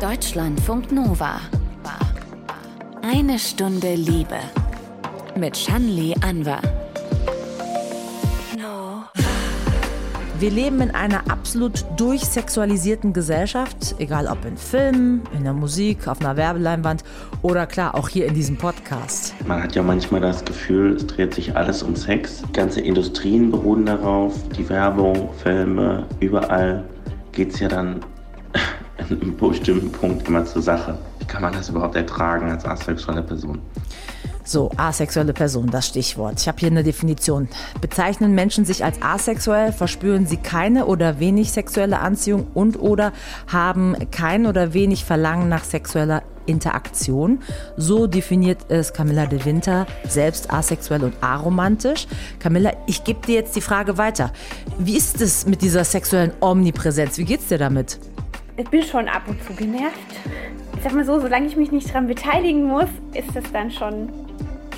Deutschlandfunk 0.00 0.92
Nova. 0.92 1.42
Eine 3.02 3.38
Stunde 3.38 3.94
Liebe. 3.96 4.38
Mit 5.36 5.54
Shanli 5.54 6.14
Anwar. 6.22 6.62
Wir 10.38 10.50
leben 10.50 10.80
in 10.80 10.90
einer 10.92 11.30
absolut 11.30 11.84
durchsexualisierten 11.98 13.12
Gesellschaft, 13.12 13.94
egal 13.98 14.26
ob 14.26 14.42
in 14.46 14.56
Filmen, 14.56 15.20
in 15.36 15.44
der 15.44 15.52
Musik, 15.52 16.08
auf 16.08 16.18
einer 16.22 16.34
Werbeleinwand 16.34 17.04
oder 17.42 17.66
klar 17.66 17.94
auch 17.94 18.08
hier 18.08 18.24
in 18.24 18.32
diesem 18.32 18.56
Podcast. 18.56 19.34
Man 19.46 19.62
hat 19.62 19.74
ja 19.74 19.82
manchmal 19.82 20.22
das 20.22 20.42
Gefühl, 20.46 20.94
es 20.94 21.06
dreht 21.06 21.34
sich 21.34 21.54
alles 21.54 21.82
um 21.82 21.94
Sex. 21.94 22.42
Ganze 22.54 22.80
Industrien 22.80 23.50
beruhen 23.50 23.84
darauf, 23.84 24.32
die 24.56 24.66
Werbung, 24.70 25.28
Filme, 25.42 26.06
überall 26.20 26.84
geht 27.32 27.52
es 27.52 27.60
ja 27.60 27.68
dann 27.68 27.96
an 27.96 28.04
einem 29.08 29.36
bestimmten 29.36 29.90
Punkt 29.92 30.26
immer 30.28 30.44
zur 30.44 30.62
Sache. 30.62 30.98
Wie 31.18 31.24
kann 31.24 31.42
man 31.42 31.52
das 31.52 31.68
überhaupt 31.68 31.96
ertragen 31.96 32.50
als 32.50 32.64
asexuelle 32.64 33.22
Person? 33.22 33.58
So, 34.44 34.70
asexuelle 34.76 35.32
Person, 35.32 35.70
das 35.70 35.86
Stichwort. 35.86 36.40
Ich 36.40 36.48
habe 36.48 36.58
hier 36.58 36.70
eine 36.70 36.82
Definition. 36.82 37.48
Bezeichnen 37.80 38.34
Menschen 38.34 38.64
sich 38.64 38.84
als 38.84 39.00
asexuell, 39.00 39.72
verspüren 39.72 40.26
sie 40.26 40.38
keine 40.38 40.86
oder 40.86 41.20
wenig 41.20 41.52
sexuelle 41.52 42.00
Anziehung 42.00 42.48
und 42.54 42.80
oder 42.80 43.12
haben 43.46 43.94
kein 44.10 44.46
oder 44.46 44.74
wenig 44.74 45.04
Verlangen 45.04 45.48
nach 45.48 45.62
sexueller 45.62 46.22
Interaktion. 46.46 47.40
So 47.76 48.06
definiert 48.06 48.58
es 48.68 48.92
Camilla 48.92 49.26
de 49.26 49.44
Winter, 49.44 49.86
selbst 50.08 50.52
asexuell 50.52 51.04
und 51.04 51.14
aromantisch. 51.20 52.08
Camilla, 52.40 52.72
ich 52.86 53.04
gebe 53.04 53.24
dir 53.24 53.36
jetzt 53.36 53.54
die 53.54 53.60
Frage 53.60 53.98
weiter. 53.98 54.32
Wie 54.78 54.96
ist 54.96 55.20
es 55.20 55.46
mit 55.46 55.62
dieser 55.62 55.84
sexuellen 55.84 56.32
Omnipräsenz? 56.40 57.18
Wie 57.18 57.24
geht's 57.24 57.46
dir 57.48 57.58
damit? 57.58 58.00
Ich 58.60 58.68
bin 58.68 58.82
schon 58.82 59.08
ab 59.08 59.22
und 59.26 59.42
zu 59.42 59.54
genervt. 59.54 59.96
Ich 60.76 60.82
sag 60.82 60.92
mal 60.92 61.04
so, 61.04 61.18
solange 61.18 61.46
ich 61.46 61.56
mich 61.56 61.72
nicht 61.72 61.88
daran 61.88 62.06
beteiligen 62.06 62.64
muss, 62.64 62.90
ist 63.14 63.34
das 63.34 63.44
dann 63.52 63.70
schon 63.70 64.10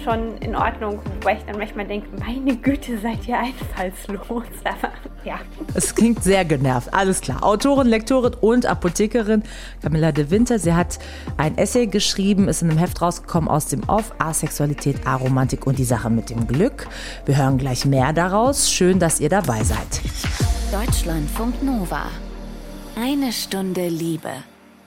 schon 0.05 0.37
in 0.39 0.57
Ordnung, 0.57 0.99
wobei 1.21 1.37
ich 1.37 1.45
dann 1.45 1.59
manchmal 1.59 1.87
denke, 1.87 2.09
meine 2.19 2.57
Güte, 2.57 2.99
seid 2.99 3.27
ihr 3.29 3.39
einfallslos. 3.39 4.45
Aber 4.65 4.93
ja. 5.25 5.39
Es 5.75 5.95
klingt 5.95 6.23
sehr 6.25 6.45
genervt, 6.45 6.93
alles 6.93 7.21
klar. 7.21 7.45
Autorin, 7.45 7.87
Lektorin 7.87 8.35
und 8.41 8.67
Apothekerin 8.67 9.45
Camilla 9.81 10.11
de 10.11 10.31
Winter. 10.31 10.59
Sie 10.59 10.75
hat 10.75 10.99
ein 11.37 11.57
Essay 11.57 11.87
geschrieben, 11.87 12.49
ist 12.49 12.63
in 12.63 12.71
einem 12.71 12.79
Heft 12.79 13.01
rausgekommen 13.01 13.49
aus 13.49 13.67
dem 13.67 13.89
Off, 13.89 14.13
Asexualität, 14.19 15.07
Aromantik 15.07 15.67
und 15.67 15.79
die 15.79 15.85
Sache 15.85 16.11
mit 16.11 16.31
dem 16.31 16.49
Glück. 16.49 16.89
Wir 17.25 17.37
hören 17.37 17.59
gleich 17.59 17.85
mehr 17.85 18.13
daraus. 18.13 18.71
Schön, 18.71 18.99
dass 18.99 19.21
ihr 19.21 19.29
dabei 19.29 19.63
seid. 19.63 20.01
Deutschlandfunk 20.73 21.63
Nova. 21.63 22.07
Eine 22.95 23.33
Stunde 23.33 23.89
Liebe. 23.89 24.31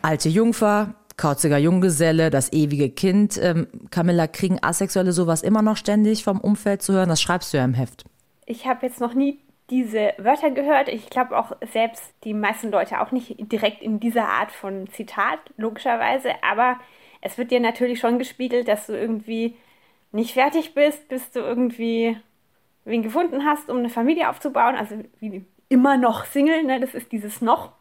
Alte 0.03 0.29
Jungfer, 0.29 0.93
Kauziger 1.17 1.57
Junggeselle, 1.57 2.29
das 2.29 2.53
ewige 2.53 2.89
Kind. 2.89 3.39
Ähm, 3.41 3.67
Camilla, 3.89 4.27
kriegen 4.27 4.59
Asexuelle 4.61 5.11
sowas 5.11 5.41
immer 5.41 5.63
noch 5.63 5.75
ständig 5.75 6.23
vom 6.23 6.39
Umfeld 6.39 6.83
zu 6.83 6.93
hören? 6.93 7.09
Das 7.09 7.19
schreibst 7.19 7.51
du 7.51 7.57
ja 7.57 7.65
im 7.65 7.73
Heft. 7.73 8.03
Ich 8.45 8.67
habe 8.67 8.85
jetzt 8.85 9.01
noch 9.01 9.15
nie 9.15 9.39
diese 9.71 10.13
Wörter 10.19 10.51
gehört. 10.51 10.87
Ich 10.87 11.09
glaube 11.09 11.35
auch 11.35 11.53
selbst 11.73 12.03
die 12.23 12.35
meisten 12.35 12.69
Leute 12.69 13.01
auch 13.01 13.11
nicht 13.11 13.35
direkt 13.51 13.81
in 13.81 13.99
dieser 13.99 14.29
Art 14.29 14.51
von 14.51 14.87
Zitat, 14.91 15.39
logischerweise. 15.57 16.29
Aber 16.43 16.79
es 17.21 17.39
wird 17.39 17.49
dir 17.49 17.59
natürlich 17.59 17.99
schon 17.99 18.19
gespiegelt, 18.19 18.67
dass 18.67 18.85
du 18.85 18.93
irgendwie 18.93 19.55
nicht 20.11 20.33
fertig 20.33 20.75
bist, 20.75 21.07
bis 21.07 21.31
du 21.31 21.39
irgendwie 21.39 22.17
wen 22.83 23.01
gefunden 23.01 23.45
hast, 23.45 23.67
um 23.67 23.77
eine 23.77 23.89
Familie 23.89 24.29
aufzubauen. 24.29 24.75
Also 24.75 24.95
wie 25.19 25.43
immer 25.69 25.97
noch 25.97 26.25
Single, 26.25 26.63
ne? 26.63 26.79
das 26.79 26.93
ist 26.93 27.11
dieses 27.11 27.41
noch. 27.41 27.71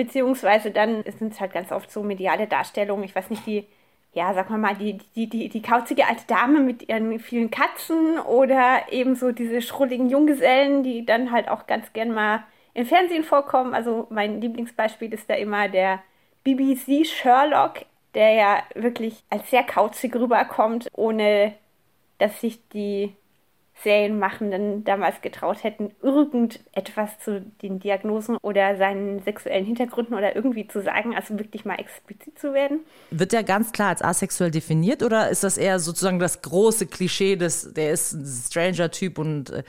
Beziehungsweise 0.00 0.70
dann 0.70 1.04
sind 1.18 1.34
es 1.34 1.40
halt 1.40 1.52
ganz 1.52 1.70
oft 1.72 1.90
so 1.90 2.02
mediale 2.02 2.46
Darstellungen. 2.46 3.04
Ich 3.04 3.14
weiß 3.14 3.28
nicht, 3.28 3.46
die, 3.46 3.66
ja, 4.14 4.32
sag 4.32 4.48
mal 4.48 4.56
mal, 4.56 4.74
die, 4.74 4.96
die, 5.14 5.28
die, 5.28 5.50
die 5.50 5.60
kauzige 5.60 6.06
alte 6.06 6.26
Dame 6.26 6.60
mit 6.60 6.88
ihren 6.88 7.18
vielen 7.18 7.50
Katzen 7.50 8.18
oder 8.18 8.90
eben 8.90 9.14
so 9.14 9.30
diese 9.30 9.60
schrulligen 9.60 10.08
Junggesellen, 10.08 10.82
die 10.82 11.04
dann 11.04 11.32
halt 11.32 11.50
auch 11.50 11.66
ganz 11.66 11.92
gern 11.92 12.14
mal 12.14 12.44
im 12.72 12.86
Fernsehen 12.86 13.24
vorkommen. 13.24 13.74
Also 13.74 14.06
mein 14.08 14.40
Lieblingsbeispiel 14.40 15.12
ist 15.12 15.28
da 15.28 15.34
immer 15.34 15.68
der 15.68 16.02
BBC 16.44 17.06
Sherlock, 17.06 17.84
der 18.14 18.32
ja 18.32 18.62
wirklich 18.74 19.22
als 19.28 19.50
sehr 19.50 19.64
kauzig 19.64 20.16
rüberkommt, 20.16 20.88
ohne 20.94 21.52
dass 22.16 22.40
sich 22.40 22.66
die 22.70 23.14
Serienmachenden 23.82 24.84
damals 24.84 25.20
getraut 25.22 25.64
hätten, 25.64 25.90
irgendetwas 26.02 27.18
zu 27.18 27.40
den 27.62 27.80
Diagnosen 27.80 28.36
oder 28.42 28.76
seinen 28.76 29.22
sexuellen 29.22 29.64
Hintergründen 29.64 30.14
oder 30.14 30.36
irgendwie 30.36 30.68
zu 30.68 30.82
sagen, 30.82 31.14
also 31.14 31.38
wirklich 31.38 31.64
mal 31.64 31.76
explizit 31.76 32.38
zu 32.38 32.52
werden. 32.52 32.80
Wird 33.10 33.32
er 33.32 33.42
ganz 33.42 33.72
klar 33.72 33.88
als 33.88 34.02
asexuell 34.02 34.50
definiert 34.50 35.02
oder 35.02 35.30
ist 35.30 35.44
das 35.44 35.58
eher 35.58 35.78
sozusagen 35.78 36.18
das 36.18 36.42
große 36.42 36.86
Klischee, 36.86 37.36
des, 37.36 37.72
der 37.72 37.92
ist 37.92 38.12
ein 38.12 38.26
Stranger-Typ 38.26 39.18
und 39.18 39.50
äh, 39.50 39.62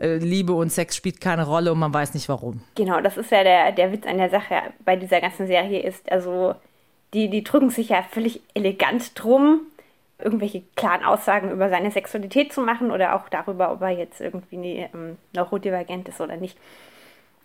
äh, 0.00 0.16
Liebe 0.16 0.52
und 0.52 0.70
Sex 0.70 0.96
spielt 0.96 1.20
keine 1.20 1.46
Rolle 1.46 1.72
und 1.72 1.78
man 1.78 1.94
weiß 1.94 2.14
nicht 2.14 2.28
warum? 2.28 2.60
Genau, 2.74 3.00
das 3.00 3.16
ist 3.16 3.30
ja 3.30 3.44
der, 3.44 3.72
der 3.72 3.92
Witz 3.92 4.06
an 4.06 4.18
der 4.18 4.30
Sache 4.30 4.56
bei 4.84 4.96
dieser 4.96 5.20
ganzen 5.20 5.46
Serie 5.46 5.80
ist, 5.82 6.10
also 6.10 6.54
die, 7.12 7.30
die 7.30 7.44
drücken 7.44 7.70
sich 7.70 7.90
ja 7.90 8.02
völlig 8.02 8.40
elegant 8.54 9.12
drum, 9.14 9.60
irgendwelche 10.18 10.62
klaren 10.76 11.04
Aussagen 11.04 11.50
über 11.50 11.68
seine 11.68 11.90
Sexualität 11.90 12.52
zu 12.52 12.60
machen 12.60 12.90
oder 12.90 13.16
auch 13.16 13.28
darüber, 13.28 13.72
ob 13.72 13.82
er 13.82 13.90
jetzt 13.90 14.20
irgendwie 14.20 14.88
ähm, 14.92 15.18
neurodivergent 15.34 16.08
ist 16.08 16.20
oder 16.20 16.36
nicht. 16.36 16.56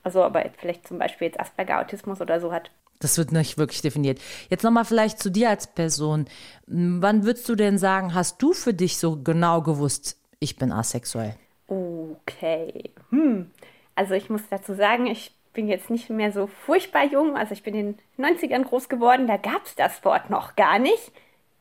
Also 0.04 0.26
ob 0.26 0.36
er 0.36 0.52
vielleicht 0.58 0.88
zum 0.88 1.00
Beispiel 1.00 1.28
jetzt 1.28 1.40
Asperger-Autismus 1.40 2.22
oder 2.22 2.40
so 2.40 2.52
hat. 2.52 2.72
Das 3.00 3.18
wird 3.18 3.32
nicht 3.32 3.58
wirklich 3.58 3.82
definiert. 3.82 4.20
Jetzt 4.50 4.64
nochmal 4.64 4.86
vielleicht 4.86 5.20
zu 5.20 5.32
dir 5.32 5.50
als 5.50 5.68
Person. 5.68 6.26
Wann 6.68 7.24
würdest 7.26 7.48
du 7.48 7.56
denn 7.56 7.78
sagen, 7.78 8.14
hast 8.14 8.42
du 8.42 8.54
für 8.54 8.74
dich 8.74 8.98
so 8.98 9.22
genau 9.24 9.62
gewusst, 9.62 10.18
ich 10.40 10.58
bin 10.58 10.72
asexuell? 10.72 11.36
Okay. 11.68 12.92
Hm. 13.10 13.52
Also 13.96 14.14
ich 14.14 14.30
muss 14.30 14.42
dazu 14.50 14.74
sagen, 14.74 15.08
ich 15.08 15.34
bin 15.54 15.68
jetzt 15.68 15.90
nicht 15.90 16.10
mehr 16.10 16.32
so 16.32 16.48
furchtbar 16.48 17.06
jung. 17.06 17.36
Also 17.36 17.54
ich 17.54 17.64
bin 17.64 17.74
in 17.74 17.98
den 18.18 18.38
90ern 18.38 18.64
groß 18.64 18.90
geworden, 18.90 19.28
da 19.28 19.38
gab 19.38 19.66
es 19.66 19.76
das 19.76 20.04
Wort 20.06 20.30
noch 20.30 20.56
gar 20.56 20.80
nicht 20.80 21.12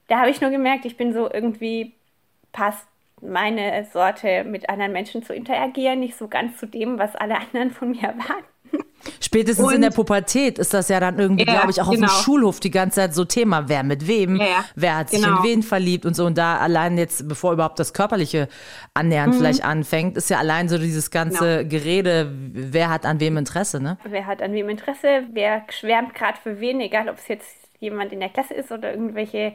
da 0.08 0.18
habe 0.18 0.30
ich 0.30 0.40
nur 0.40 0.50
gemerkt, 0.50 0.84
ich 0.84 0.96
bin 0.96 1.12
so 1.12 1.30
irgendwie, 1.30 1.94
passt 2.52 2.86
meine 3.20 3.86
Sorte 3.92 4.44
mit 4.44 4.68
anderen 4.68 4.92
Menschen 4.92 5.22
zu 5.22 5.34
interagieren, 5.34 6.00
nicht 6.00 6.16
so 6.16 6.28
ganz 6.28 6.58
zu 6.58 6.66
dem, 6.66 6.98
was 6.98 7.14
alle 7.14 7.36
anderen 7.40 7.70
von 7.70 7.90
mir 7.90 8.02
erwarten. 8.02 8.44
Spätestens 9.20 9.66
und, 9.66 9.74
in 9.74 9.82
der 9.82 9.90
Pubertät 9.90 10.58
ist 10.58 10.74
das 10.74 10.88
ja 10.88 10.98
dann 10.98 11.18
irgendwie, 11.18 11.46
ja, 11.46 11.52
glaube 11.52 11.70
ich, 11.70 11.80
auch 11.80 11.90
genau. 11.90 12.06
auf 12.06 12.10
dem 12.10 12.16
genau. 12.16 12.22
Schulhof 12.22 12.60
die 12.60 12.70
ganze 12.70 12.96
Zeit 12.96 13.14
so 13.14 13.24
Thema, 13.24 13.68
wer 13.68 13.82
mit 13.84 14.08
wem, 14.08 14.36
ja, 14.36 14.64
wer 14.74 14.96
hat 14.96 15.10
sich 15.10 15.22
genau. 15.22 15.38
in 15.38 15.44
wen 15.44 15.62
verliebt 15.62 16.04
und 16.04 16.14
so. 16.14 16.26
Und 16.26 16.36
da 16.36 16.58
allein 16.58 16.98
jetzt, 16.98 17.28
bevor 17.28 17.52
überhaupt 17.52 17.78
das 17.78 17.92
körperliche 17.92 18.48
Annähern 18.94 19.30
mhm. 19.30 19.34
vielleicht 19.34 19.64
anfängt, 19.64 20.16
ist 20.16 20.30
ja 20.30 20.38
allein 20.38 20.68
so 20.68 20.78
dieses 20.78 21.10
ganze 21.10 21.58
genau. 21.58 21.68
Gerede, 21.70 22.32
wer 22.52 22.90
hat 22.90 23.06
an 23.06 23.20
wem 23.20 23.36
Interesse, 23.36 23.80
ne? 23.80 23.98
Wer 24.04 24.26
hat 24.26 24.42
an 24.42 24.52
wem 24.52 24.68
Interesse, 24.68 25.24
wer 25.32 25.62
schwärmt 25.70 26.14
gerade 26.14 26.38
für 26.42 26.60
wen, 26.60 26.80
egal 26.80 27.08
ob 27.08 27.18
es 27.18 27.28
jetzt 27.28 27.48
jemand 27.78 28.12
in 28.12 28.20
der 28.20 28.30
Klasse 28.30 28.54
ist 28.54 28.72
oder 28.72 28.90
irgendwelche 28.90 29.54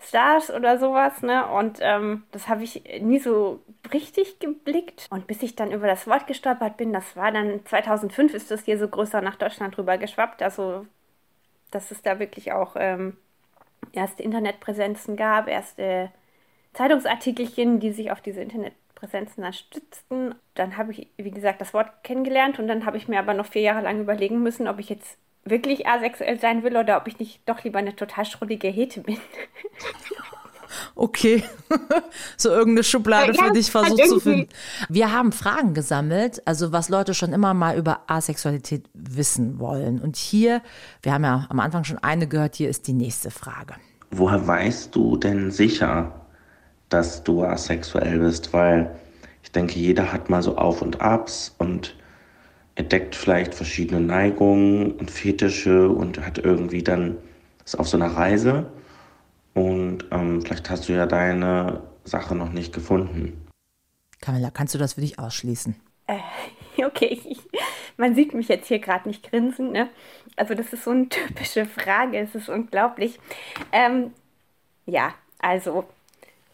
Stars 0.00 0.50
oder 0.50 0.78
sowas, 0.78 1.22
ne? 1.22 1.46
Und 1.46 1.78
ähm, 1.80 2.24
das 2.30 2.48
habe 2.48 2.62
ich 2.62 2.82
nie 3.00 3.18
so 3.18 3.60
richtig 3.92 4.38
geblickt. 4.38 5.06
Und 5.10 5.26
bis 5.26 5.42
ich 5.42 5.56
dann 5.56 5.72
über 5.72 5.86
das 5.86 6.06
Wort 6.06 6.26
gestolpert 6.26 6.76
bin, 6.76 6.92
das 6.92 7.16
war 7.16 7.32
dann 7.32 7.64
2005, 7.64 8.34
ist 8.34 8.50
das 8.50 8.64
hier 8.64 8.78
so 8.78 8.88
größer 8.88 9.20
nach 9.20 9.36
Deutschland 9.36 9.76
rüber 9.76 9.98
geschwappt. 9.98 10.42
Also, 10.42 10.86
dass 11.70 11.90
es 11.90 12.02
da 12.02 12.18
wirklich 12.18 12.52
auch 12.52 12.76
ähm, 12.78 13.16
erste 13.92 14.22
Internetpräsenzen 14.22 15.16
gab, 15.16 15.48
erste 15.48 16.10
Zeitungsartikelchen, 16.74 17.80
die 17.80 17.92
sich 17.92 18.10
auf 18.12 18.20
diese 18.20 18.40
Internetpräsenzen 18.40 19.42
dann 19.42 19.52
stützten. 19.52 20.34
Dann 20.54 20.76
habe 20.76 20.92
ich, 20.92 21.08
wie 21.16 21.30
gesagt, 21.30 21.60
das 21.60 21.74
Wort 21.74 22.04
kennengelernt 22.04 22.58
und 22.58 22.68
dann 22.68 22.86
habe 22.86 22.96
ich 22.96 23.08
mir 23.08 23.18
aber 23.18 23.34
noch 23.34 23.46
vier 23.46 23.62
Jahre 23.62 23.82
lang 23.82 24.00
überlegen 24.00 24.42
müssen, 24.42 24.68
ob 24.68 24.78
ich 24.78 24.88
jetzt 24.88 25.18
wirklich 25.50 25.86
asexuell 25.86 26.38
sein 26.38 26.62
will 26.62 26.76
oder 26.76 26.96
ob 26.96 27.06
ich 27.06 27.18
nicht 27.18 27.40
doch 27.46 27.62
lieber 27.64 27.78
eine 27.78 27.96
total 27.96 28.24
schrullige 28.24 28.68
Hete 28.68 29.00
bin. 29.00 29.18
Okay, 30.94 31.42
so 32.36 32.50
irgendeine 32.50 32.84
Schublade 32.84 33.32
ja, 33.32 33.44
für 33.44 33.52
dich 33.52 33.70
versucht 33.70 34.00
halt 34.00 34.10
zu 34.10 34.20
finden. 34.20 34.48
Wir 34.88 35.12
haben 35.12 35.32
Fragen 35.32 35.74
gesammelt, 35.74 36.42
also 36.46 36.72
was 36.72 36.88
Leute 36.88 37.14
schon 37.14 37.32
immer 37.32 37.54
mal 37.54 37.76
über 37.76 38.00
Asexualität 38.06 38.84
wissen 38.94 39.58
wollen. 39.58 40.00
Und 40.00 40.16
hier, 40.16 40.62
wir 41.02 41.12
haben 41.12 41.24
ja 41.24 41.46
am 41.48 41.60
Anfang 41.60 41.84
schon 41.84 41.98
eine 41.98 42.26
gehört, 42.26 42.56
hier 42.56 42.68
ist 42.68 42.86
die 42.86 42.92
nächste 42.92 43.30
Frage. 43.30 43.74
Woher 44.10 44.46
weißt 44.46 44.94
du 44.94 45.16
denn 45.16 45.50
sicher, 45.50 46.12
dass 46.88 47.22
du 47.22 47.44
asexuell 47.44 48.18
bist? 48.18 48.52
Weil 48.52 48.94
ich 49.42 49.52
denke, 49.52 49.78
jeder 49.78 50.12
hat 50.12 50.30
mal 50.30 50.42
so 50.42 50.56
Auf 50.56 50.82
und 50.82 51.00
Abs 51.00 51.54
und 51.58 51.94
entdeckt 52.78 53.16
vielleicht 53.16 53.54
verschiedene 53.54 54.00
Neigungen 54.00 54.92
und 54.92 55.10
Fetische 55.10 55.88
und 55.88 56.24
hat 56.24 56.38
irgendwie 56.38 56.82
dann 56.82 57.18
ist 57.64 57.78
auf 57.78 57.88
so 57.88 57.96
einer 57.96 58.14
Reise 58.14 58.70
und 59.52 60.06
ähm, 60.12 60.40
vielleicht 60.40 60.70
hast 60.70 60.88
du 60.88 60.92
ja 60.92 61.06
deine 61.06 61.82
Sache 62.04 62.36
noch 62.36 62.52
nicht 62.52 62.72
gefunden. 62.72 63.46
Camilla, 64.20 64.50
kannst 64.50 64.74
du 64.74 64.78
das 64.78 64.94
für 64.94 65.00
dich 65.00 65.18
ausschließen? 65.18 65.74
Äh, 66.06 66.18
okay, 66.84 67.20
ich, 67.24 67.40
man 67.96 68.14
sieht 68.14 68.32
mich 68.32 68.46
jetzt 68.46 68.68
hier 68.68 68.78
gerade 68.78 69.08
nicht 69.08 69.28
grinsen. 69.28 69.72
Ne? 69.72 69.90
Also 70.36 70.54
das 70.54 70.72
ist 70.72 70.84
so 70.84 70.92
eine 70.92 71.08
typische 71.08 71.66
Frage, 71.66 72.18
es 72.18 72.36
ist 72.36 72.48
unglaublich. 72.48 73.18
Ähm, 73.72 74.12
ja, 74.86 75.14
also 75.40 75.84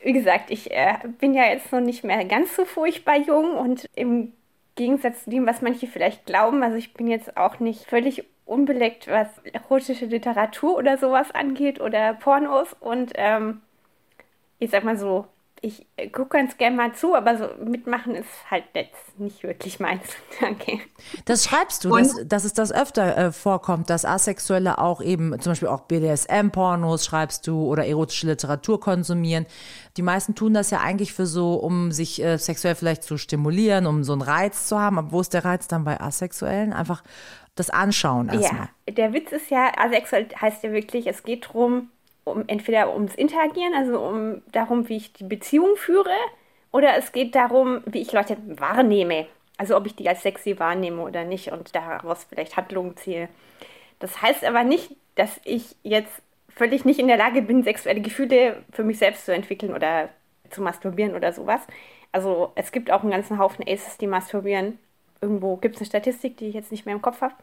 wie 0.00 0.14
gesagt, 0.14 0.50
ich 0.50 0.70
äh, 0.70 0.96
bin 1.18 1.34
ja 1.34 1.44
jetzt 1.44 1.70
noch 1.70 1.80
nicht 1.80 2.02
mehr 2.02 2.24
ganz 2.24 2.56
so 2.56 2.64
furchtbar 2.64 3.18
jung 3.18 3.56
und 3.56 3.86
im 3.94 4.32
Gegensatz 4.74 5.24
zu 5.24 5.30
dem, 5.30 5.46
was 5.46 5.62
manche 5.62 5.86
vielleicht 5.86 6.26
glauben, 6.26 6.62
also 6.62 6.76
ich 6.76 6.94
bin 6.94 7.06
jetzt 7.06 7.36
auch 7.36 7.60
nicht 7.60 7.84
völlig 7.84 8.24
unbeleckt, 8.44 9.08
was 9.08 9.28
erotische 9.52 10.06
Literatur 10.06 10.76
oder 10.76 10.98
sowas 10.98 11.30
angeht 11.32 11.80
oder 11.80 12.14
Pornos. 12.14 12.74
Und 12.80 13.12
ähm, 13.16 13.62
ich 14.58 14.70
sag 14.70 14.84
mal 14.84 14.96
so, 14.96 15.26
ich 15.64 15.86
gucke 16.12 16.36
ganz 16.36 16.58
gerne 16.58 16.76
mal 16.76 16.94
zu, 16.94 17.14
aber 17.14 17.38
so 17.38 17.48
mitmachen 17.64 18.14
ist 18.14 18.28
halt 18.50 18.64
jetzt 18.74 19.18
nicht 19.18 19.42
wirklich 19.42 19.80
meins. 19.80 20.02
Danke. 20.40 20.80
Das 21.24 21.44
schreibst 21.44 21.84
du, 21.84 21.96
dass, 21.96 22.16
dass, 22.26 22.44
es 22.44 22.52
das 22.52 22.70
öfter 22.70 23.16
äh, 23.16 23.32
vorkommt, 23.32 23.88
dass 23.88 24.04
Asexuelle 24.04 24.78
auch 24.78 25.00
eben, 25.00 25.40
zum 25.40 25.52
Beispiel 25.52 25.68
auch 25.68 25.80
BDSM-Pornos 25.80 27.06
schreibst 27.06 27.46
du 27.46 27.64
oder 27.64 27.86
erotische 27.86 28.26
Literatur 28.26 28.78
konsumieren. 28.78 29.46
Die 29.96 30.02
meisten 30.02 30.34
tun 30.34 30.52
das 30.52 30.70
ja 30.70 30.80
eigentlich 30.80 31.14
für 31.14 31.26
so, 31.26 31.54
um 31.54 31.92
sich 31.92 32.22
äh, 32.22 32.36
sexuell 32.36 32.74
vielleicht 32.74 33.02
zu 33.02 33.16
stimulieren, 33.16 33.86
um 33.86 34.04
so 34.04 34.12
einen 34.12 34.22
Reiz 34.22 34.66
zu 34.68 34.78
haben. 34.78 34.98
Aber 34.98 35.12
wo 35.12 35.20
ist 35.22 35.32
der 35.32 35.46
Reiz 35.46 35.66
dann 35.66 35.84
bei 35.84 35.98
Asexuellen? 35.98 36.74
Einfach 36.74 37.02
das 37.54 37.70
Anschauen 37.70 38.28
erstmal. 38.28 38.68
Ja, 38.86 38.94
der 38.94 39.12
Witz 39.14 39.32
ist 39.32 39.50
ja, 39.50 39.72
asexuell 39.78 40.28
heißt 40.38 40.62
ja 40.62 40.72
wirklich, 40.72 41.06
es 41.06 41.22
geht 41.22 41.46
darum, 41.46 41.90
um 42.24 42.44
entweder 42.46 42.92
ums 42.92 43.14
Interagieren, 43.14 43.74
also 43.74 44.00
um 44.00 44.42
darum, 44.52 44.88
wie 44.88 44.96
ich 44.96 45.12
die 45.12 45.24
Beziehung 45.24 45.76
führe, 45.76 46.14
oder 46.72 46.96
es 46.96 47.12
geht 47.12 47.34
darum, 47.34 47.82
wie 47.86 48.02
ich 48.02 48.12
Leute 48.12 48.36
wahrnehme. 48.46 49.26
Also 49.56 49.76
ob 49.76 49.86
ich 49.86 49.94
die 49.94 50.08
als 50.08 50.22
sexy 50.22 50.58
wahrnehme 50.58 51.02
oder 51.02 51.24
nicht 51.24 51.52
und 51.52 51.74
daraus 51.74 52.24
vielleicht 52.28 52.56
Handlungen 52.56 52.96
ziehe. 52.96 53.28
Das 54.00 54.20
heißt 54.20 54.44
aber 54.44 54.64
nicht, 54.64 54.90
dass 55.14 55.40
ich 55.44 55.76
jetzt 55.84 56.22
völlig 56.48 56.84
nicht 56.84 56.98
in 56.98 57.06
der 57.06 57.16
Lage 57.16 57.42
bin, 57.42 57.62
sexuelle 57.62 58.00
Gefühle 58.00 58.64
für 58.72 58.82
mich 58.82 58.98
selbst 58.98 59.26
zu 59.26 59.32
entwickeln 59.32 59.72
oder 59.72 60.08
zu 60.50 60.62
masturbieren 60.62 61.14
oder 61.14 61.32
sowas. 61.32 61.60
Also 62.10 62.52
es 62.56 62.72
gibt 62.72 62.90
auch 62.90 63.02
einen 63.02 63.12
ganzen 63.12 63.38
Haufen 63.38 63.64
Aces, 63.68 63.98
die 63.98 64.06
masturbieren. 64.06 64.78
Irgendwo 65.20 65.56
gibt 65.56 65.76
es 65.76 65.80
eine 65.80 65.86
Statistik, 65.86 66.36
die 66.36 66.46
ich 66.46 66.54
jetzt 66.54 66.70
nicht 66.70 66.86
mehr 66.86 66.94
im 66.94 67.02
Kopf 67.02 67.20
habe. 67.20 67.34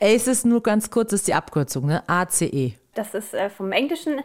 Aces 0.00 0.44
nur 0.44 0.62
ganz 0.62 0.90
kurz 0.90 1.12
ist 1.12 1.28
die 1.28 1.34
Abkürzung, 1.34 1.86
ne? 1.86 2.02
ACE. 2.08 2.74
Das 2.96 3.14
ist 3.14 3.34
äh, 3.34 3.50
vom 3.50 3.72
Englischen, 3.72 4.22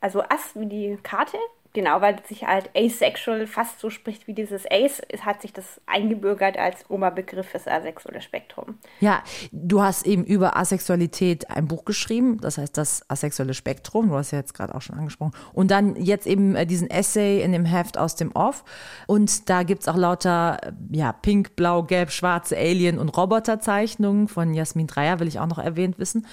also 0.00 0.22
Ass 0.22 0.52
wie 0.54 0.66
die 0.66 0.98
Karte 1.02 1.36
Genau, 1.74 2.02
weil 2.02 2.20
sich 2.28 2.44
halt 2.44 2.68
asexual 2.76 3.46
fast 3.46 3.80
so 3.80 3.88
spricht 3.88 4.26
wie 4.26 4.34
dieses 4.34 4.64
Ace, 4.70 5.00
hat 5.20 5.40
sich 5.40 5.54
das 5.54 5.80
eingebürgert 5.86 6.58
als 6.58 6.84
Oberbegriff 6.90 7.48
fürs 7.48 7.66
asexuelle 7.66 8.20
Spektrum. 8.20 8.78
Ja, 9.00 9.22
du 9.52 9.80
hast 9.80 10.06
eben 10.06 10.24
über 10.24 10.56
Asexualität 10.56 11.50
ein 11.50 11.68
Buch 11.68 11.86
geschrieben, 11.86 12.38
das 12.42 12.58
heißt 12.58 12.76
das 12.76 13.08
asexuelle 13.08 13.54
Spektrum, 13.54 14.10
du 14.10 14.16
hast 14.16 14.32
ja 14.32 14.38
jetzt 14.38 14.52
gerade 14.52 14.74
auch 14.74 14.82
schon 14.82 14.98
angesprochen. 14.98 15.32
Und 15.54 15.70
dann 15.70 15.96
jetzt 15.96 16.26
eben 16.26 16.56
äh, 16.56 16.66
diesen 16.66 16.90
Essay 16.90 17.40
in 17.42 17.52
dem 17.52 17.64
Heft 17.64 17.96
aus 17.96 18.16
dem 18.16 18.32
Off. 18.32 18.64
Und 19.06 19.48
da 19.48 19.62
gibt 19.62 19.82
es 19.82 19.88
auch 19.88 19.96
lauter 19.96 20.58
äh, 20.62 20.72
ja, 20.90 21.12
pink, 21.12 21.56
blau, 21.56 21.84
gelb, 21.84 22.10
schwarze 22.10 22.54
Alien- 22.54 22.98
und 22.98 23.08
Roboterzeichnungen 23.16 24.28
von 24.28 24.52
Jasmin 24.52 24.88
Dreier, 24.88 25.20
will 25.20 25.28
ich 25.28 25.40
auch 25.40 25.46
noch 25.46 25.58
erwähnt 25.58 25.98
wissen. 25.98 26.26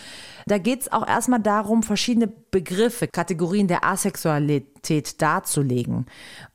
Da 0.48 0.58
geht 0.58 0.82
es 0.82 0.92
auch 0.92 1.08
erstmal 1.08 1.40
darum, 1.40 1.82
verschiedene 1.84 2.28
Begriffe, 2.28 3.08
Kategorien 3.08 3.68
der 3.68 3.86
Asexualität 3.86 4.79
darzulegen 5.18 6.06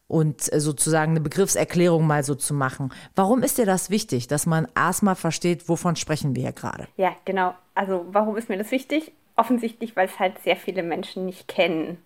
und 0.06 0.42
sozusagen 0.42 1.12
eine 1.12 1.20
Begriffserklärung 1.20 2.06
mal 2.06 2.22
so 2.22 2.34
zu 2.34 2.54
machen. 2.54 2.92
Warum 3.16 3.42
ist 3.42 3.58
dir 3.58 3.66
das 3.66 3.90
wichtig, 3.90 4.28
dass 4.28 4.46
man 4.46 4.68
erstmal 4.76 5.16
versteht, 5.16 5.68
wovon 5.68 5.96
sprechen 5.96 6.36
wir 6.36 6.42
hier 6.42 6.52
gerade? 6.52 6.86
Ja, 6.96 7.16
genau. 7.24 7.54
Also 7.74 8.06
warum 8.10 8.36
ist 8.36 8.48
mir 8.48 8.58
das 8.58 8.70
wichtig? 8.70 9.12
Offensichtlich, 9.36 9.96
weil 9.96 10.06
es 10.06 10.18
halt 10.18 10.38
sehr 10.44 10.56
viele 10.56 10.82
Menschen 10.82 11.26
nicht 11.26 11.48
kennen, 11.48 11.98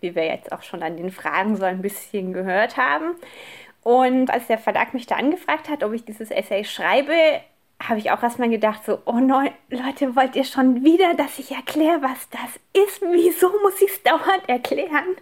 wie 0.00 0.14
wir 0.14 0.24
jetzt 0.24 0.52
auch 0.52 0.62
schon 0.62 0.82
an 0.82 0.96
den 0.96 1.10
Fragen 1.10 1.56
so 1.56 1.64
ein 1.64 1.82
bisschen 1.82 2.32
gehört 2.32 2.76
haben. 2.76 3.16
Und 3.82 4.30
als 4.30 4.46
der 4.46 4.58
Verlag 4.58 4.94
mich 4.94 5.06
da 5.06 5.16
angefragt 5.16 5.68
hat, 5.68 5.82
ob 5.82 5.92
ich 5.92 6.04
dieses 6.04 6.30
Essay 6.30 6.64
schreibe, 6.64 7.12
habe 7.82 7.98
ich 7.98 8.12
auch 8.12 8.22
erstmal 8.22 8.48
gedacht, 8.48 8.84
so, 8.84 9.00
oh 9.04 9.18
nein, 9.18 9.50
Leute, 9.68 10.14
wollt 10.14 10.36
ihr 10.36 10.44
schon 10.44 10.84
wieder, 10.84 11.14
dass 11.14 11.38
ich 11.38 11.50
erkläre, 11.50 12.00
was 12.00 12.28
das 12.30 12.84
ist? 12.86 13.02
Wieso 13.02 13.48
muss 13.62 13.82
ich 13.82 13.90
es 13.90 14.02
dauernd 14.04 14.48
erklären? 14.48 15.16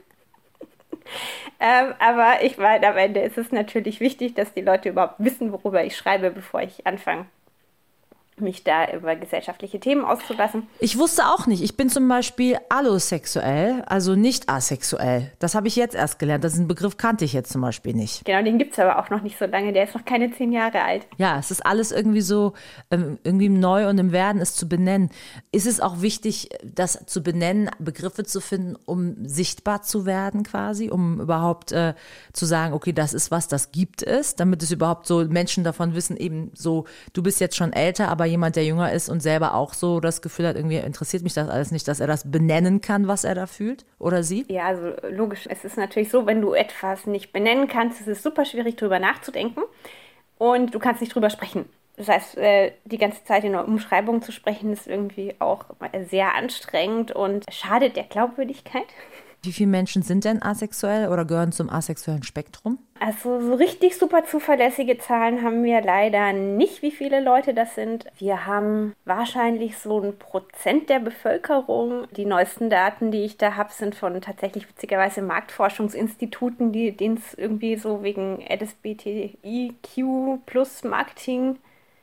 Ähm, 1.60 1.94
aber 1.98 2.42
ich 2.42 2.58
meine, 2.58 2.88
am 2.88 2.96
Ende 2.96 3.20
ist 3.20 3.38
es 3.38 3.52
natürlich 3.52 4.00
wichtig, 4.00 4.34
dass 4.34 4.54
die 4.54 4.62
Leute 4.62 4.90
überhaupt 4.90 5.16
wissen, 5.18 5.52
worüber 5.52 5.84
ich 5.84 5.96
schreibe, 5.96 6.30
bevor 6.30 6.62
ich 6.62 6.86
anfange 6.86 7.26
mich 8.40 8.64
da 8.64 8.90
über 8.92 9.16
gesellschaftliche 9.16 9.80
Themen 9.80 10.04
auszulassen. 10.04 10.66
Ich 10.78 10.98
wusste 10.98 11.26
auch 11.26 11.46
nicht. 11.46 11.62
Ich 11.62 11.76
bin 11.76 11.88
zum 11.88 12.08
Beispiel 12.08 12.58
allosexuell, 12.68 13.82
also 13.86 14.14
nicht 14.14 14.48
asexuell. 14.48 15.30
Das 15.38 15.54
habe 15.54 15.68
ich 15.68 15.76
jetzt 15.76 15.94
erst 15.94 16.18
gelernt. 16.18 16.44
Das 16.44 16.54
ist 16.54 16.60
ein 16.60 16.68
Begriff, 16.68 16.96
kannte 16.96 17.24
ich 17.24 17.32
jetzt 17.32 17.52
zum 17.52 17.60
Beispiel 17.60 17.94
nicht. 17.94 18.24
Genau, 18.24 18.42
den 18.42 18.58
gibt 18.58 18.72
es 18.72 18.78
aber 18.78 18.98
auch 18.98 19.10
noch 19.10 19.22
nicht 19.22 19.38
so 19.38 19.46
lange. 19.46 19.72
Der 19.72 19.84
ist 19.84 19.94
noch 19.94 20.04
keine 20.04 20.32
zehn 20.32 20.52
Jahre 20.52 20.82
alt. 20.82 21.06
Ja, 21.16 21.38
es 21.38 21.50
ist 21.50 21.64
alles 21.64 21.92
irgendwie 21.92 22.20
so, 22.20 22.54
ähm, 22.90 23.18
irgendwie 23.24 23.48
neu 23.48 23.88
und 23.88 23.98
im 23.98 24.12
Werden, 24.12 24.40
es 24.40 24.54
zu 24.54 24.68
benennen. 24.68 25.10
Ist 25.52 25.66
es 25.66 25.80
auch 25.80 26.00
wichtig, 26.00 26.48
das 26.64 27.04
zu 27.06 27.22
benennen, 27.22 27.70
Begriffe 27.78 28.24
zu 28.24 28.40
finden, 28.40 28.76
um 28.86 29.16
sichtbar 29.26 29.82
zu 29.82 30.06
werden 30.06 30.42
quasi, 30.42 30.90
um 30.90 31.20
überhaupt 31.20 31.72
äh, 31.72 31.94
zu 32.32 32.46
sagen, 32.46 32.74
okay, 32.74 32.92
das 32.92 33.14
ist 33.14 33.30
was, 33.30 33.48
das 33.48 33.72
gibt 33.72 34.02
es, 34.02 34.36
damit 34.36 34.62
es 34.62 34.70
überhaupt 34.70 35.06
so 35.06 35.24
Menschen 35.24 35.64
davon 35.64 35.94
wissen, 35.94 36.16
eben 36.16 36.50
so, 36.54 36.86
du 37.12 37.22
bist 37.22 37.40
jetzt 37.40 37.56
schon 37.56 37.72
älter, 37.72 38.08
aber 38.08 38.26
jemand, 38.30 38.56
der 38.56 38.64
jünger 38.64 38.92
ist 38.92 39.08
und 39.08 39.20
selber 39.20 39.54
auch 39.54 39.74
so 39.74 40.00
das 40.00 40.22
Gefühl 40.22 40.46
hat, 40.46 40.56
irgendwie 40.56 40.76
interessiert 40.76 41.22
mich 41.22 41.34
das 41.34 41.48
alles 41.48 41.70
nicht, 41.70 41.86
dass 41.88 42.00
er 42.00 42.06
das 42.06 42.30
benennen 42.30 42.80
kann, 42.80 43.08
was 43.08 43.24
er 43.24 43.34
da 43.34 43.46
fühlt 43.46 43.84
oder 43.98 44.22
sie? 44.22 44.46
Ja, 44.48 44.66
also 44.66 44.94
logisch. 45.10 45.46
Es 45.48 45.64
ist 45.64 45.76
natürlich 45.76 46.10
so, 46.10 46.26
wenn 46.26 46.40
du 46.40 46.54
etwas 46.54 47.06
nicht 47.06 47.32
benennen 47.32 47.68
kannst, 47.68 48.00
ist 48.00 48.08
es 48.08 48.22
super 48.22 48.44
schwierig, 48.44 48.76
drüber 48.76 48.98
nachzudenken 48.98 49.62
und 50.38 50.74
du 50.74 50.78
kannst 50.78 51.00
nicht 51.00 51.14
drüber 51.14 51.30
sprechen. 51.30 51.66
Das 51.96 52.08
heißt, 52.08 52.38
äh, 52.38 52.72
die 52.86 52.96
ganze 52.96 53.22
Zeit 53.24 53.44
in 53.44 53.54
einer 53.54 53.68
Umschreibung 53.68 54.22
zu 54.22 54.32
sprechen, 54.32 54.72
ist 54.72 54.86
irgendwie 54.86 55.34
auch 55.38 55.66
sehr 56.08 56.34
anstrengend 56.34 57.12
und 57.12 57.44
schadet 57.52 57.94
der 57.94 58.04
Glaubwürdigkeit. 58.04 58.86
Wie 59.42 59.52
viele 59.52 59.70
Menschen 59.70 60.02
sind 60.02 60.26
denn 60.26 60.42
asexuell 60.42 61.08
oder 61.08 61.24
gehören 61.24 61.52
zum 61.52 61.70
asexuellen 61.70 62.22
Spektrum? 62.22 62.78
Also 62.98 63.40
so 63.40 63.54
richtig 63.54 63.96
super 63.96 64.24
zuverlässige 64.24 64.98
Zahlen 64.98 65.42
haben 65.42 65.64
wir 65.64 65.80
leider 65.80 66.34
nicht, 66.34 66.82
wie 66.82 66.90
viele 66.90 67.20
Leute 67.20 67.54
das 67.54 67.74
sind. 67.74 68.04
Wir 68.18 68.44
haben 68.44 68.94
wahrscheinlich 69.06 69.78
so 69.78 70.02
ein 70.02 70.18
Prozent 70.18 70.90
der 70.90 70.98
Bevölkerung. 70.98 72.06
Die 72.14 72.26
neuesten 72.26 72.68
Daten, 72.68 73.10
die 73.10 73.24
ich 73.24 73.38
da 73.38 73.56
habe, 73.56 73.72
sind 73.72 73.94
von 73.94 74.20
tatsächlich 74.20 74.68
witzigerweise 74.68 75.22
Marktforschungsinstituten, 75.22 76.72
die 76.72 76.94
es 76.98 77.32
irgendwie 77.32 77.76
so 77.76 78.02
wegen 78.02 78.44
LSBTIQ 78.46 80.44
plus 80.44 80.84
Marketing 80.84 81.56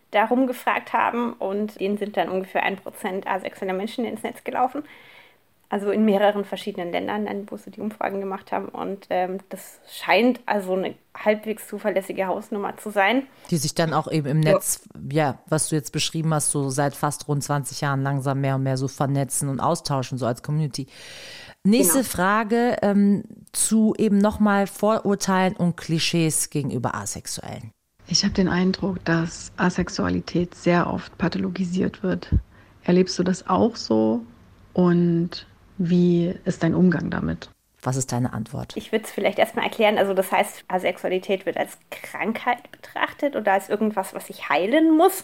darum 0.09 0.47
gefragt 0.47 0.93
haben 0.93 1.33
und 1.33 1.79
denen 1.79 1.97
sind 1.97 2.17
dann 2.17 2.29
ungefähr 2.29 2.63
ein 2.63 2.77
Prozent 2.77 3.27
asexuelle 3.27 3.73
Menschen 3.73 4.05
ins 4.05 4.23
Netz 4.23 4.43
gelaufen 4.43 4.83
also 5.69 5.91
in 5.91 6.05
mehreren 6.05 6.45
verschiedenen 6.45 6.91
Ländern, 6.91 7.25
dann, 7.25 7.51
wo 7.51 7.57
sie 7.57 7.71
die 7.71 7.81
Umfragen 7.81 8.21
gemacht 8.21 8.51
haben. 8.51 8.69
Und 8.69 9.07
ähm, 9.09 9.39
das 9.49 9.79
scheint 9.89 10.39
also 10.45 10.73
eine 10.73 10.95
halbwegs 11.15 11.67
zuverlässige 11.67 12.27
Hausnummer 12.27 12.77
zu 12.77 12.89
sein. 12.89 13.23
Die 13.49 13.57
sich 13.57 13.75
dann 13.75 13.93
auch 13.93 14.09
eben 14.09 14.27
im 14.27 14.39
Netz, 14.39 14.87
ja. 15.11 15.31
ja, 15.31 15.39
was 15.47 15.67
du 15.69 15.75
jetzt 15.75 15.91
beschrieben 15.91 16.33
hast, 16.33 16.51
so 16.51 16.69
seit 16.69 16.95
fast 16.95 17.27
rund 17.27 17.43
20 17.43 17.81
Jahren 17.81 18.01
langsam 18.01 18.39
mehr 18.39 18.55
und 18.55 18.63
mehr 18.63 18.77
so 18.77 18.87
vernetzen 18.87 19.49
und 19.49 19.59
austauschen, 19.59 20.17
so 20.17 20.25
als 20.25 20.41
Community. 20.41 20.87
Nächste 21.63 21.99
genau. 21.99 22.09
Frage 22.09 22.77
ähm, 22.81 23.23
zu 23.51 23.93
eben 23.97 24.19
nochmal 24.19 24.67
Vorurteilen 24.67 25.55
und 25.57 25.75
Klischees 25.75 26.49
gegenüber 26.49 26.95
Asexuellen. 26.95 27.71
Ich 28.07 28.23
habe 28.23 28.33
den 28.33 28.47
Eindruck, 28.47 29.03
dass 29.03 29.51
Asexualität 29.57 30.55
sehr 30.55 30.87
oft 30.87 31.17
pathologisiert 31.17 32.03
wird. 32.03 32.29
Erlebst 32.83 33.19
du 33.19 33.23
das 33.23 33.47
auch 33.49 33.75
so? 33.75 34.21
Und 34.71 35.46
wie 35.77 36.35
ist 36.45 36.63
dein 36.63 36.75
Umgang 36.75 37.09
damit? 37.09 37.49
Was 37.81 37.95
ist 37.95 38.11
deine 38.11 38.33
Antwort? 38.33 38.75
Ich 38.75 38.91
würde 38.91 39.05
es 39.05 39.11
vielleicht 39.11 39.37
erstmal 39.37 39.65
erklären. 39.65 39.97
Also 39.97 40.13
das 40.13 40.31
heißt, 40.31 40.65
Asexualität 40.67 41.45
wird 41.45 41.57
als 41.57 41.77
Krankheit 41.91 42.69
betrachtet 42.71 43.35
oder 43.35 43.53
als 43.53 43.69
irgendwas, 43.69 44.13
was 44.13 44.29
ich 44.29 44.49
heilen 44.49 44.97
muss. 44.97 45.23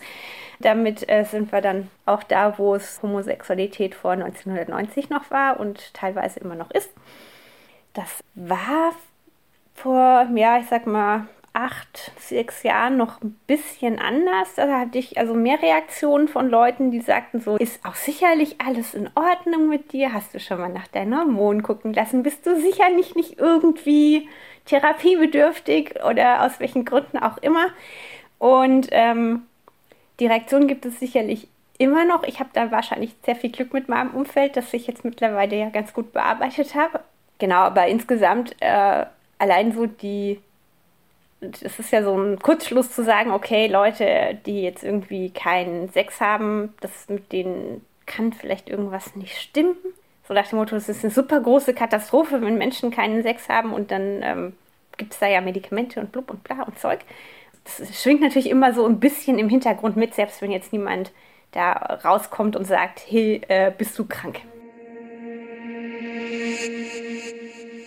Damit 0.60 1.10
äh, 1.10 1.26
sind 1.26 1.52
wir 1.52 1.62
dann 1.62 1.90
auch 2.06 2.24
da, 2.24 2.58
wo 2.58 2.76
es 2.76 3.02
Homosexualität 3.02 3.96
vor 3.96 4.12
1990 4.12 5.10
noch 5.10 5.32
war 5.32 5.60
und 5.60 5.94
teilweise 5.94 6.40
immer 6.40 6.56
noch 6.56 6.72
ist. 6.72 6.92
Das 7.94 8.24
war 8.36 8.94
vor, 9.74 10.28
ja, 10.36 10.60
ich 10.60 10.68
sag 10.70 10.86
mal, 10.86 11.28
acht, 11.54 12.12
sechs 12.20 12.64
Jahren 12.64 12.98
noch 12.98 13.22
ein 13.22 13.40
bisschen 13.48 14.00
anders. 14.00 14.56
Da 14.56 14.80
hatte 14.80 14.98
ich 14.98 15.18
also 15.18 15.34
mehr 15.36 15.62
Reaktionen 15.62 16.28
von 16.28 16.50
Leuten, 16.50 16.92
die 16.92 17.02
sagten 17.02 17.40
so, 17.40 17.56
ist 17.58 17.86
auch 17.86 17.96
sicherlich 17.96 18.60
alles 18.60 18.94
in 18.94 19.10
Ordnung 19.16 19.70
mit 19.70 19.94
dir? 19.94 20.14
Hast 20.14 20.34
du 20.34 20.40
schon 20.40 20.60
mal 20.60 20.70
nach 20.70 20.88
deinen 20.88 21.16
Hormonen 21.18 21.64
gucken 21.64 21.94
lassen? 21.94 22.24
Bist 22.24 22.46
du 22.46 22.60
sicherlich 22.60 23.16
nicht 23.16 23.38
irgendwie 23.40 24.28
therapiebedürftig 24.66 25.96
oder 26.10 26.44
aus 26.44 26.60
welchen 26.60 26.86
Gründen 26.86 27.18
auch 27.20 27.38
immer? 27.40 27.68
Und 28.40 28.88
ähm, 28.92 29.44
Die 30.20 30.28
Reaktion 30.28 30.68
gibt 30.68 30.86
es 30.86 31.00
sicherlich 31.00 31.48
immer 31.78 32.06
noch. 32.06 32.24
Ich 32.24 32.40
habe 32.40 32.50
da 32.54 32.72
wahrscheinlich 32.72 33.16
sehr 33.26 33.36
viel 33.36 33.52
Glück 33.52 33.74
mit 33.74 33.90
meinem 33.90 34.12
Umfeld, 34.14 34.56
das 34.58 34.74
ich 34.74 34.88
jetzt 34.88 35.04
mittlerweile 35.06 35.56
ja 35.58 35.70
ganz 35.70 35.94
gut 35.94 36.14
bearbeitet 36.14 36.76
habe. 36.76 37.02
Genau, 37.40 37.58
aber 37.58 37.88
insgesamt 37.88 38.56
äh, 38.62 39.06
allein 39.40 39.74
so 39.74 39.86
die, 39.88 40.40
es 41.62 41.80
ist 41.80 41.92
ja 41.92 42.04
so 42.04 42.16
ein 42.18 42.40
Kurzschluss 42.40 42.92
zu 42.92 43.04
sagen, 43.04 43.32
okay, 43.32 43.68
Leute, 43.68 44.38
die 44.46 44.62
jetzt 44.62 44.84
irgendwie 44.84 45.30
keinen 45.30 45.90
Sex 45.90 46.22
haben, 46.22 46.74
das 46.82 47.10
mit 47.10 47.32
denen 47.32 47.86
kann 48.06 48.34
vielleicht 48.34 48.70
irgendwas 48.70 49.16
nicht 49.16 49.38
stimmen. 49.38 49.76
So 50.28 50.34
nach 50.34 50.48
dem 50.48 50.60
Motto, 50.60 50.76
es 50.76 50.90
ist 50.90 51.04
eine 51.04 51.12
super 51.12 51.40
große 51.42 51.74
Katastrophe, 51.74 52.42
wenn 52.42 52.58
Menschen 52.58 52.92
keinen 52.92 53.24
Sex 53.24 53.50
haben 53.50 53.74
und 53.74 53.92
dann 53.92 54.22
ähm, 54.24 54.54
gibt 54.98 55.14
es 55.14 55.20
da 55.20 55.28
ja 55.28 55.42
Medikamente 55.42 56.00
und 56.00 56.12
blub 56.12 56.30
und 56.30 56.44
bla 56.44 56.64
und 56.64 56.80
Zeug. 56.80 57.00
Das 57.64 58.02
schwingt 58.02 58.22
natürlich 58.22 58.50
immer 58.50 58.74
so 58.74 58.86
ein 58.86 59.00
bisschen 59.00 59.40
im 59.40 59.50
Hintergrund 59.50 59.96
mit, 59.96 60.14
selbst 60.14 60.42
wenn 60.42 60.52
jetzt 60.52 60.74
niemand 60.74 61.12
da 61.52 61.72
rauskommt 61.72 62.56
und 62.56 62.66
sagt, 62.66 63.04
hey, 63.08 63.42
äh, 63.48 63.72
bist 63.78 63.98
du 64.00 64.06
krank? 64.06 64.42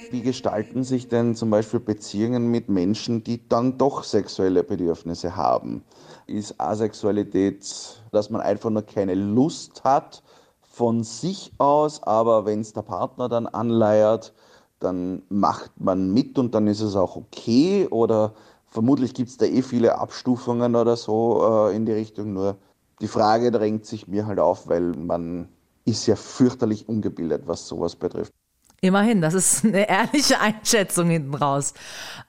Wie 0.08 0.22
gestalten 0.22 0.84
sich 0.84 1.08
denn 1.08 1.34
zum 1.34 1.50
Beispiel 1.50 1.80
Beziehungen 1.80 2.48
mit 2.48 2.68
Menschen, 2.68 3.24
die 3.24 3.48
dann 3.48 3.76
doch 3.76 4.04
sexuelle 4.04 4.62
Bedürfnisse 4.62 5.34
haben? 5.34 5.82
Ist 6.28 6.60
Asexualität, 6.60 8.00
dass 8.12 8.30
man 8.30 8.40
einfach 8.40 8.70
nur 8.70 8.82
keine 8.82 9.14
Lust 9.16 9.82
hat 9.82 10.22
von 10.60 11.02
sich 11.02 11.52
aus, 11.58 12.04
aber 12.04 12.46
wenn 12.46 12.60
es 12.60 12.72
der 12.72 12.82
Partner 12.82 13.28
dann 13.28 13.48
anleiert, 13.48 14.32
dann 14.78 15.22
macht 15.28 15.72
man 15.80 16.12
mit 16.12 16.38
und 16.38 16.54
dann 16.54 16.68
ist 16.68 16.82
es 16.82 16.94
auch 16.94 17.16
okay? 17.16 17.88
Oder 17.90 18.34
vermutlich 18.66 19.12
gibt 19.12 19.30
es 19.30 19.38
da 19.38 19.46
eh 19.46 19.62
viele 19.62 19.98
Abstufungen 19.98 20.76
oder 20.76 20.96
so 20.96 21.68
äh, 21.68 21.74
in 21.74 21.84
die 21.84 21.92
Richtung, 21.92 22.32
nur 22.32 22.58
die 23.00 23.08
Frage 23.08 23.50
drängt 23.50 23.86
sich 23.86 24.06
mir 24.06 24.26
halt 24.26 24.38
auf, 24.38 24.68
weil 24.68 24.82
man 24.82 25.48
ist 25.84 26.06
ja 26.06 26.14
fürchterlich 26.14 26.88
ungebildet, 26.88 27.42
was 27.46 27.66
sowas 27.66 27.96
betrifft. 27.96 28.32
Immerhin, 28.80 29.20
das 29.20 29.34
ist 29.34 29.64
eine 29.64 29.88
ehrliche 29.88 30.40
Einschätzung 30.40 31.08
hinten 31.08 31.34
raus. 31.34 31.74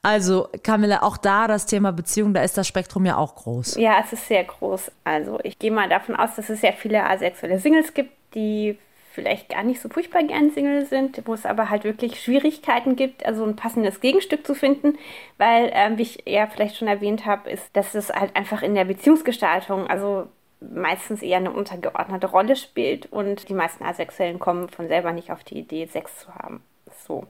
Also, 0.01 0.50
Camilla, 0.63 1.04
auch 1.04 1.18
da 1.18 1.48
das 1.48 1.66
Thema 1.66 1.92
Beziehung, 1.92 2.34
da 2.34 2.42
ist 2.42 2.58
das 2.58 2.68
Spektrum 2.68 3.06
ja 3.06 3.18
auch 3.18 3.36
groß. 3.36 3.75
Ja, 3.75 4.00
es 4.04 4.13
ist 4.13 4.27
sehr 4.27 4.44
groß. 4.44 4.92
Also, 5.04 5.39
ich 5.44 5.60
gehe 5.60 5.72
mal 5.72 5.89
davon 5.89 6.16
aus, 6.16 6.36
dass 6.36 6.50
es 6.50 6.62
sehr 6.62 6.74
viele 6.74 7.04
asexuelle 7.04 7.60
Singles 7.60 7.94
gibt, 7.94 8.12
die 8.34 8.77
vielleicht 9.18 9.50
gar 9.50 9.63
nicht 9.63 9.82
so 9.82 9.89
furchtbar 9.89 10.22
gern 10.22 10.51
Single 10.51 10.86
sind, 10.86 11.24
wo 11.25 11.34
es 11.34 11.44
aber 11.48 11.72
halt 11.72 11.84
wirklich 11.84 12.22
Schwierigkeiten 12.22 12.96
gibt, 12.96 13.25
also 13.25 13.44
ein 13.44 13.56
passendes 13.56 14.00
Gegenstück 14.00 14.46
zu 14.46 14.54
finden, 14.54 15.00
weil, 15.39 15.72
ähm, 15.74 15.98
wie 15.98 16.04
ich 16.04 16.24
ja 16.27 16.46
vielleicht 16.46 16.77
schon 16.77 16.88
erwähnt 16.88 17.25
habe, 17.25 17.50
ist, 17.50 17.75
dass 17.75 17.96
es 17.96 18.10
halt 18.10 18.36
einfach 18.36 18.62
in 18.62 18.75
der 18.75 18.86
Beziehungsgestaltung, 18.86 19.88
also 19.88 20.27
meistens 20.59 21.21
eher 21.21 21.37
eine 21.37 21.51
untergeordnete 21.51 22.27
Rolle 22.27 22.55
spielt 22.55 23.11
und 23.11 23.49
die 23.49 23.53
meisten 23.53 23.83
Asexuellen 23.83 24.39
kommen 24.39 24.69
von 24.69 24.87
selber 24.87 25.11
nicht 25.11 25.31
auf 25.31 25.43
die 25.43 25.59
Idee, 25.59 25.85
Sex 25.85 26.19
zu 26.19 26.33
haben. 26.33 26.61
So. 27.07 27.25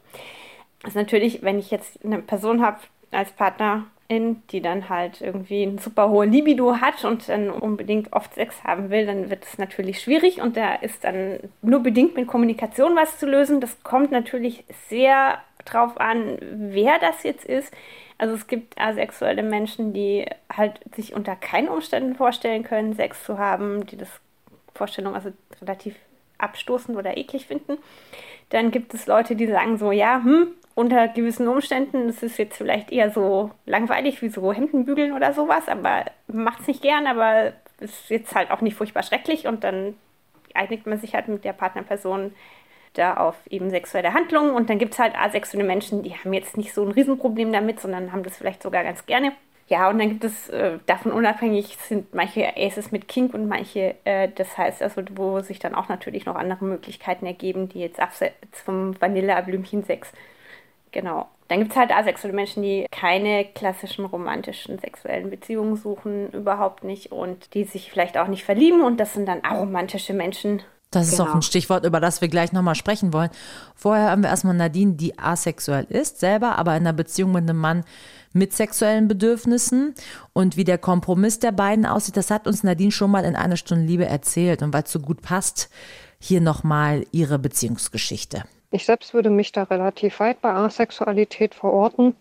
Das 0.81 0.89
ist 0.89 0.96
natürlich, 0.96 1.43
wenn 1.43 1.60
ich 1.60 1.72
jetzt 1.72 2.03
eine 2.05 2.19
Person 2.19 2.65
habe 2.65 2.77
als 3.12 3.31
Partnerin, 3.31 4.43
die 4.51 4.62
dann 4.62 4.89
halt 4.89 5.22
irgendwie 5.22 5.63
ein 5.63 5.77
super 5.77 6.10
hohe 6.10 6.25
Libido 6.25 6.77
hat 6.77 7.03
und 7.03 7.27
dann 7.27 7.50
unbedingt 7.50 8.13
oft 8.13 8.34
Sex 8.36 8.63
haben 8.63 8.89
will, 8.89 9.05
dann 9.05 9.29
wird 9.29 9.43
es 9.43 9.57
natürlich 9.57 10.01
schwierig 10.01 10.41
und 10.41 10.55
da 10.55 10.75
ist 10.75 11.03
dann 11.03 11.39
nur 11.62 11.81
bedingt 11.81 12.15
mit 12.15 12.27
Kommunikation 12.27 12.96
was 12.96 13.17
zu 13.17 13.25
lösen. 13.25 13.60
Das 13.60 13.84
kommt 13.84 14.12
natürlich 14.12 14.63
sehr 14.89 15.39
drauf 15.65 16.00
an, 16.00 16.38
wer 16.41 17.00
das 17.00 17.24
jetzt 17.24 17.46
ist. 17.46 17.74
Also 18.18 18.34
es 18.34 18.48
gibt 18.48 18.80
asexuelle 18.80 19.44
Menschen, 19.44 19.94
die 19.94 20.26
halt 20.52 20.80
sich 20.96 21.14
unter 21.14 21.36
keinen 21.36 21.70
Umständen 21.70 22.16
vorstellen 22.16 22.64
können, 22.64 22.94
Sex 22.94 23.24
zu 23.24 23.38
haben, 23.38 23.86
die 23.86 23.98
das 23.98 24.10
Vorstellung 24.74 25.16
also 25.16 25.32
relativ 25.62 25.96
abstoßend 26.38 26.98
oder 26.98 27.18
eklig 27.18 27.48
finden. 27.48 27.78
Dann 28.50 28.72
gibt 28.72 28.94
es 28.94 29.08
Leute, 29.08 29.36
die 29.36 29.48
sagen 29.48 29.78
so, 29.78 29.92
ja, 29.92 30.22
hm, 30.24 30.50
unter 30.76 31.08
gewissen 31.08 31.48
Umständen, 31.48 32.08
das 32.08 32.24
ist 32.24 32.38
jetzt 32.38 32.58
vielleicht 32.58 32.92
eher 32.92 33.12
so 33.12 33.52
langweilig 33.66 34.22
wie 34.22 34.30
so 34.30 34.54
Hemdenbügeln 34.54 35.12
oder 35.12 35.34
sowas, 35.34 35.68
aber 35.68 36.06
macht 36.28 36.62
es 36.62 36.68
nicht 36.68 36.82
gern, 36.82 37.08
aber 37.08 37.54
ist 37.80 38.10
jetzt 38.10 38.36
halt 38.36 38.52
auch 38.52 38.62
nicht 38.62 38.76
furchtbar 38.76 39.04
schrecklich 39.04 39.48
und 39.48 39.64
dann 39.64 39.96
einigt 40.54 40.88
man 40.88 41.00
sich 41.00 41.14
halt 41.14 41.28
mit 41.28 41.44
der 41.44 41.54
Partnerperson 41.54 42.34
da 42.94 43.15
auf 43.15 43.36
eben 43.50 43.70
sexuelle 43.70 44.13
Handlungen. 44.13 44.51
Und 44.51 44.70
dann 44.70 44.79
gibt 44.79 44.94
es 44.94 45.00
halt 45.00 45.15
asexuelle 45.17 45.65
Menschen, 45.65 46.03
die 46.03 46.13
haben 46.15 46.34
jetzt 46.34 46.58
nicht 46.58 46.74
so 46.74 46.84
ein 46.84 46.91
Riesenproblem 46.91 47.51
damit, 47.51 47.79
sondern 47.79 48.12
haben 48.12 48.24
das 48.24 48.38
vielleicht 48.38 48.63
sogar 48.63 48.84
ganz 48.84 49.06
gerne. 49.06 49.34
Ja, 49.70 49.89
und 49.89 50.00
dann 50.00 50.10
gibt 50.10 50.24
es 50.24 50.48
äh, 50.50 50.79
davon 50.86 51.12
unabhängig 51.12 51.77
sind 51.77 52.13
manche 52.15 52.56
Aces 52.56 52.91
mit 52.94 53.10
Kink 53.10 53.34
und 53.34 53.50
manche, 53.50 53.96
äh, 54.06 54.29
das 54.34 54.58
heißt 54.58 54.82
also, 54.82 55.01
wo 55.15 55.41
sich 55.41 55.60
dann 55.60 55.75
auch 55.75 55.89
natürlich 55.89 56.25
noch 56.25 56.36
andere 56.36 56.63
Möglichkeiten 56.63 57.25
ergeben, 57.25 57.67
die 57.67 57.79
jetzt 57.79 58.00
abseits 58.00 58.62
vom 58.63 59.00
Vanilleblümchen-Sex. 59.00 60.13
Genau. 60.94 61.27
Dann 61.50 61.60
gibt 61.60 61.72
es 61.72 61.77
halt 61.77 61.91
asexuelle 61.91 62.36
Menschen, 62.36 62.63
die 62.63 62.88
keine 62.91 63.46
klassischen 63.46 64.06
romantischen 64.06 64.79
sexuellen 64.79 65.29
Beziehungen 65.29 65.75
suchen, 65.75 66.32
überhaupt 66.32 66.84
nicht 66.86 67.12
und 67.12 67.53
die 67.53 67.65
sich 67.65 67.91
vielleicht 67.91 68.17
auch 68.17 68.27
nicht 68.27 68.46
verlieben 68.46 68.82
und 68.82 69.00
das 69.00 69.13
sind 69.13 69.27
dann 69.27 69.44
aromantische 69.44 70.13
Menschen, 70.13 70.62
das 70.91 71.08
ist 71.08 71.17
genau. 71.17 71.29
auch 71.29 71.36
ein 71.36 71.41
Stichwort, 71.41 71.86
über 71.86 72.00
das 72.00 72.22
wir 72.22 72.29
gleich 72.29 72.53
nochmal 72.53 72.75
sprechen 72.75 73.12
wollen. 73.12 73.29
Vorher 73.75 74.12
haben 74.12 74.24
wir 74.24 74.29
erstmal 74.29 74.56
Nadine, 74.56 74.94
die 74.94 75.17
asexuell 75.20 75.86
ist, 75.89 76.20
selber, 76.20 76.58
aber 76.58 76.72
in 76.72 76.84
einer 76.84 76.94
Beziehung 76.94 77.34
mit 77.34 77.44
einem 77.44 77.58
Mann 77.60 77.84
mit 78.34 78.53
sexuellen 78.53 79.08
Bedürfnissen. 79.08 79.96
Und 80.34 80.56
wie 80.56 80.63
der 80.63 80.77
Kompromiss 80.77 81.39
der 81.39 81.51
beiden 81.51 81.86
aussieht, 81.86 82.15
das 82.15 82.32
hat 82.32 82.48
uns 82.48 82.63
Nadine 82.63 82.91
schon 82.91 83.12
mal 83.12 83.25
in 83.25 83.36
einer 83.36 83.58
Stunde 83.58 83.86
Liebe 83.86 84.06
erzählt. 84.06 84.62
Und 84.62 84.74
weil 84.74 84.84
es 84.84 84.91
so 84.91 85.00
gut 85.00 85.22
passt, 85.22 85.70
hier 86.20 86.41
nochmal 86.41 87.06
ihre 87.12 87.38
Beziehungsgeschichte. 87.38 88.44
Ich 88.72 88.86
selbst 88.86 89.13
würde 89.13 89.29
mich 89.29 89.51
da 89.51 89.63
relativ 89.63 90.20
weit 90.20 90.41
bei 90.41 90.51
Asexualität 90.51 91.56
verorten. 91.56 92.15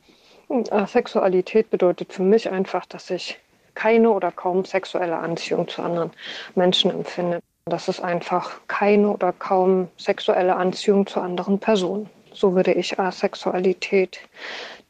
Asexualität 0.70 1.70
bedeutet 1.70 2.12
für 2.12 2.22
mich 2.22 2.50
einfach, 2.50 2.86
dass 2.86 3.10
ich 3.10 3.38
keine 3.74 4.10
oder 4.10 4.32
kaum 4.32 4.64
sexuelle 4.64 5.18
Anziehung 5.18 5.68
zu 5.68 5.82
anderen 5.82 6.10
Menschen 6.54 6.90
empfinde. 6.90 7.40
Das 7.68 7.88
ist 7.88 7.98
einfach 7.98 8.60
keine 8.68 9.10
oder 9.10 9.32
kaum 9.32 9.88
sexuelle 9.98 10.54
Anziehung 10.54 11.04
zu 11.08 11.20
anderen 11.20 11.58
Personen. 11.58 12.08
So 12.32 12.54
würde 12.54 12.72
ich 12.72 13.00
Asexualität 13.00 14.20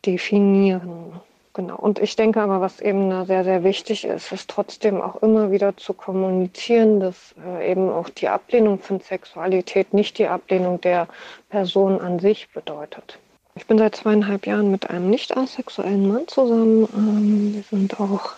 definieren. 0.04 1.18
Genau. 1.54 1.76
Und 1.76 1.98
ich 2.00 2.16
denke 2.16 2.42
aber, 2.42 2.60
was 2.60 2.82
eben 2.82 3.24
sehr, 3.24 3.44
sehr 3.44 3.64
wichtig 3.64 4.04
ist, 4.04 4.30
ist 4.30 4.50
trotzdem 4.50 5.00
auch 5.00 5.22
immer 5.22 5.50
wieder 5.50 5.74
zu 5.78 5.94
kommunizieren, 5.94 7.00
dass 7.00 7.34
äh, 7.42 7.70
eben 7.70 7.88
auch 7.88 8.10
die 8.10 8.28
Ablehnung 8.28 8.78
von 8.78 9.00
Sexualität 9.00 9.94
nicht 9.94 10.18
die 10.18 10.28
Ablehnung 10.28 10.78
der 10.82 11.08
Person 11.48 11.98
an 11.98 12.18
sich 12.18 12.50
bedeutet. 12.52 13.18
Ich 13.54 13.66
bin 13.66 13.78
seit 13.78 13.96
zweieinhalb 13.96 14.46
Jahren 14.46 14.70
mit 14.70 14.90
einem 14.90 15.08
nicht 15.08 15.34
asexuellen 15.34 16.08
Mann 16.08 16.28
zusammen. 16.28 16.86
Ähm, 16.94 17.54
wir 17.54 17.62
sind 17.62 17.98
auch 17.98 18.32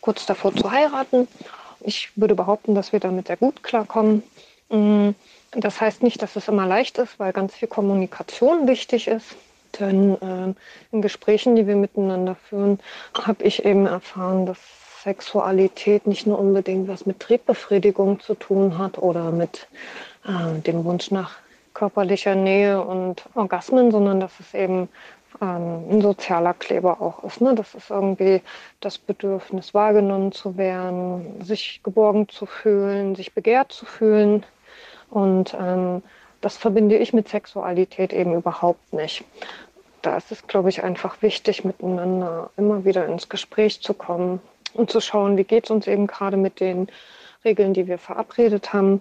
kurz 0.00 0.24
davor 0.24 0.54
zu 0.54 0.70
heiraten 0.70 1.26
ich 1.86 2.10
würde 2.16 2.34
behaupten, 2.34 2.74
dass 2.74 2.92
wir 2.92 3.00
damit 3.00 3.28
sehr 3.28 3.36
gut 3.36 3.62
klarkommen. 3.62 4.22
Mm, 4.68 5.10
das 5.52 5.80
heißt 5.80 6.02
nicht, 6.02 6.20
dass 6.20 6.36
es 6.36 6.48
immer 6.48 6.66
leicht 6.66 6.98
ist, 6.98 7.18
weil 7.18 7.32
ganz 7.32 7.54
viel 7.54 7.68
Kommunikation 7.68 8.68
wichtig 8.68 9.08
ist. 9.08 9.36
Denn 9.78 10.20
äh, 10.20 10.54
in 10.92 11.02
Gesprächen, 11.02 11.56
die 11.56 11.66
wir 11.66 11.76
miteinander 11.76 12.34
führen, 12.34 12.80
habe 13.14 13.44
ich 13.44 13.64
eben 13.64 13.86
erfahren, 13.86 14.46
dass 14.46 14.58
Sexualität 15.02 16.06
nicht 16.06 16.26
nur 16.26 16.38
unbedingt 16.38 16.88
was 16.88 17.06
mit 17.06 17.20
Triebbefriedigung 17.20 18.20
zu 18.20 18.34
tun 18.34 18.78
hat 18.78 18.98
oder 18.98 19.30
mit 19.30 19.68
äh, 20.26 20.60
dem 20.60 20.84
Wunsch 20.84 21.10
nach 21.10 21.36
körperlicher 21.74 22.34
Nähe 22.34 22.82
und 22.82 23.22
Orgasmen, 23.34 23.90
sondern 23.90 24.18
dass 24.18 24.32
es 24.40 24.54
eben 24.54 24.88
ähm, 25.40 25.84
ein 25.90 26.00
sozialer 26.00 26.54
Kleber 26.54 27.00
auch 27.00 27.24
ist. 27.24 27.40
Ne? 27.40 27.54
Das 27.54 27.74
ist 27.74 27.90
irgendwie 27.90 28.42
das 28.80 28.98
Bedürfnis, 28.98 29.74
wahrgenommen 29.74 30.32
zu 30.32 30.56
werden, 30.56 31.42
sich 31.42 31.80
geborgen 31.82 32.28
zu 32.28 32.46
fühlen, 32.46 33.14
sich 33.14 33.34
begehrt 33.34 33.72
zu 33.72 33.86
fühlen. 33.86 34.44
Und 35.10 35.56
ähm, 35.60 36.02
das 36.40 36.56
verbinde 36.56 36.96
ich 36.96 37.12
mit 37.12 37.28
Sexualität 37.28 38.12
eben 38.12 38.34
überhaupt 38.34 38.92
nicht. 38.92 39.24
Da 40.02 40.16
ist 40.16 40.30
es, 40.30 40.46
glaube 40.46 40.68
ich, 40.68 40.84
einfach 40.84 41.22
wichtig, 41.22 41.64
miteinander 41.64 42.50
immer 42.56 42.84
wieder 42.84 43.06
ins 43.06 43.28
Gespräch 43.28 43.80
zu 43.80 43.94
kommen 43.94 44.40
und 44.74 44.90
zu 44.90 45.00
schauen, 45.00 45.36
wie 45.36 45.44
geht 45.44 45.64
es 45.64 45.70
uns 45.70 45.86
eben 45.86 46.06
gerade 46.06 46.36
mit 46.36 46.60
den 46.60 46.88
Regeln, 47.44 47.74
die 47.74 47.86
wir 47.86 47.98
verabredet 47.98 48.72
haben 48.72 49.00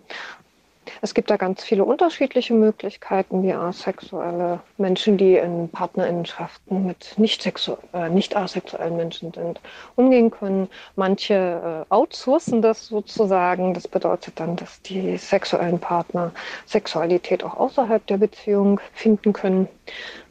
Es 1.02 1.14
gibt 1.14 1.30
da 1.30 1.38
ganz 1.38 1.64
viele 1.64 1.84
unterschiedliche 1.84 2.54
Möglichkeiten, 2.54 3.44
wie 3.44 3.54
asexuelle 3.54 4.60
Menschen, 4.78 5.18
die 5.18 5.36
in 5.36 5.70
Partnerinnenschaften 5.70 6.86
mit 6.86 7.14
nicht, 7.18 7.46
äh, 7.94 8.10
nicht 8.10 8.36
asexuellen 8.36 8.98
Menschen 8.98 9.34
sind, 9.34 9.60
umgehen 9.96 10.32
können. 10.32 10.70
Manche 10.96 11.86
äh, 11.90 11.94
outsourcen 11.94 12.62
das 12.62 12.88
sozusagen. 12.88 13.74
Das 13.74 13.88
bedeutet 13.88 14.40
dann, 14.40 14.56
dass 14.56 14.82
die 14.82 15.18
sexuellen 15.18 15.80
Partner 15.80 16.32
Sexualität 16.66 17.44
auch 17.44 17.58
außerhalb 17.58 18.06
der 18.08 18.18
Beziehung 18.18 18.80
finden 18.94 19.34
können, 19.34 19.68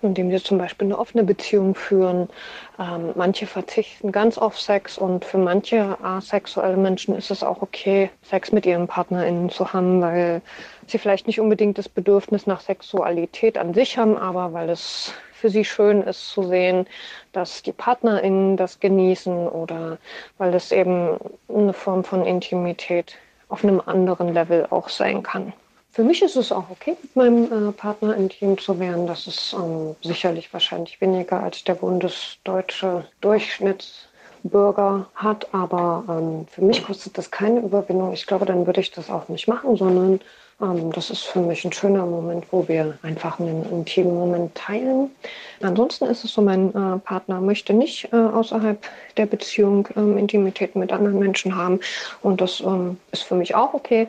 indem 0.02 0.30
sie 0.30 0.42
zum 0.42 0.58
Beispiel 0.58 0.86
eine 0.86 0.98
offene 0.98 1.24
Beziehung 1.24 1.74
führen. 1.74 2.28
Ähm, 2.76 3.12
manche 3.14 3.46
verzichten 3.46 4.10
ganz 4.10 4.36
auf 4.36 4.60
Sex 4.60 4.98
und 4.98 5.24
für 5.24 5.38
manche 5.38 5.96
asexuelle 6.02 6.76
Menschen 6.76 7.14
ist 7.14 7.30
es 7.30 7.44
auch 7.44 7.62
okay, 7.62 8.10
Sex 8.22 8.50
mit 8.50 8.66
ihren 8.66 8.88
PartnerInnen 8.88 9.48
zu 9.48 9.72
haben, 9.72 10.00
weil 10.00 10.42
sie 10.88 10.98
vielleicht 10.98 11.28
nicht 11.28 11.38
unbedingt 11.38 11.78
das 11.78 11.88
Bedürfnis 11.88 12.48
nach 12.48 12.60
Sexualität 12.60 13.58
an 13.58 13.74
sich 13.74 13.96
haben, 13.96 14.16
aber 14.16 14.52
weil 14.52 14.70
es 14.70 15.12
für 15.32 15.50
sie 15.50 15.64
schön 15.64 16.02
ist 16.02 16.30
zu 16.30 16.42
sehen, 16.42 16.86
dass 17.32 17.62
die 17.62 17.72
PartnerInnen 17.72 18.56
das 18.56 18.80
genießen 18.80 19.46
oder 19.46 19.98
weil 20.38 20.52
es 20.54 20.72
eben 20.72 21.18
eine 21.48 21.74
Form 21.74 22.02
von 22.02 22.26
Intimität 22.26 23.16
auf 23.48 23.62
einem 23.62 23.80
anderen 23.84 24.34
Level 24.34 24.66
auch 24.70 24.88
sein 24.88 25.22
kann. 25.22 25.52
Für 25.94 26.02
mich 26.02 26.22
ist 26.22 26.34
es 26.34 26.50
auch 26.50 26.70
okay, 26.70 26.96
mit 27.00 27.14
meinem 27.14 27.68
äh, 27.68 27.70
Partner 27.70 28.16
intim 28.16 28.58
zu 28.58 28.80
werden. 28.80 29.06
Das 29.06 29.28
ist 29.28 29.52
ähm, 29.52 29.94
sicherlich 30.02 30.52
wahrscheinlich 30.52 31.00
weniger 31.00 31.40
als 31.40 31.62
der 31.62 31.74
bundesdeutsche 31.74 33.04
Durchschnittsbürger 33.20 35.06
hat, 35.14 35.54
aber 35.54 36.02
ähm, 36.08 36.48
für 36.48 36.62
mich 36.62 36.84
kostet 36.84 37.16
das 37.16 37.30
keine 37.30 37.60
Überwindung. 37.60 38.12
Ich 38.12 38.26
glaube, 38.26 38.44
dann 38.44 38.66
würde 38.66 38.80
ich 38.80 38.90
das 38.90 39.08
auch 39.08 39.28
nicht 39.28 39.46
machen, 39.46 39.76
sondern 39.76 40.18
das 40.94 41.10
ist 41.10 41.24
für 41.24 41.40
mich 41.40 41.64
ein 41.64 41.72
schöner 41.72 42.06
Moment, 42.06 42.46
wo 42.50 42.66
wir 42.68 42.98
einfach 43.02 43.38
einen 43.38 43.64
intimen 43.70 44.14
Moment 44.14 44.54
teilen. 44.54 45.10
Ansonsten 45.60 46.06
ist 46.06 46.24
es 46.24 46.32
so, 46.32 46.42
mein 46.42 46.70
äh, 46.70 46.98
Partner 46.98 47.40
möchte 47.40 47.72
nicht 47.72 48.12
äh, 48.12 48.16
außerhalb 48.16 48.78
der 49.16 49.26
Beziehung 49.26 49.88
ähm, 49.96 50.16
Intimität 50.18 50.76
mit 50.76 50.92
anderen 50.92 51.18
Menschen 51.18 51.56
haben. 51.56 51.80
Und 52.22 52.40
das 52.40 52.60
ähm, 52.60 52.98
ist 53.12 53.22
für 53.24 53.34
mich 53.34 53.54
auch 53.54 53.74
okay. 53.74 54.08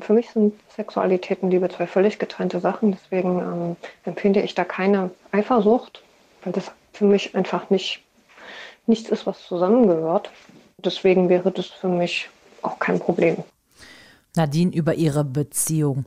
für 0.00 0.12
mich 0.12 0.30
sind 0.30 0.54
Sexualität 0.74 1.42
und 1.42 1.50
Liebe 1.50 1.68
zwei 1.68 1.86
völlig 1.86 2.18
getrennte 2.18 2.60
Sachen. 2.60 2.92
Deswegen 2.92 3.76
empfinde 4.04 4.40
ich 4.42 4.54
da 4.54 4.64
keine 4.64 5.10
Eifersucht, 5.32 6.02
weil 6.42 6.52
das 6.52 6.70
für 6.92 7.04
mich 7.04 7.34
einfach 7.34 7.70
nicht 7.70 8.02
nichts 8.86 9.10
ist, 9.10 9.26
was 9.26 9.42
zusammengehört. 9.46 10.30
Deswegen 10.78 11.28
wäre 11.28 11.50
das 11.50 11.66
für 11.66 11.88
mich 11.88 12.28
auch 12.62 12.78
kein 12.78 12.98
Problem. 12.98 13.36
Nadine 14.36 14.74
über 14.74 14.94
ihre 14.94 15.24
Beziehung. 15.24 16.04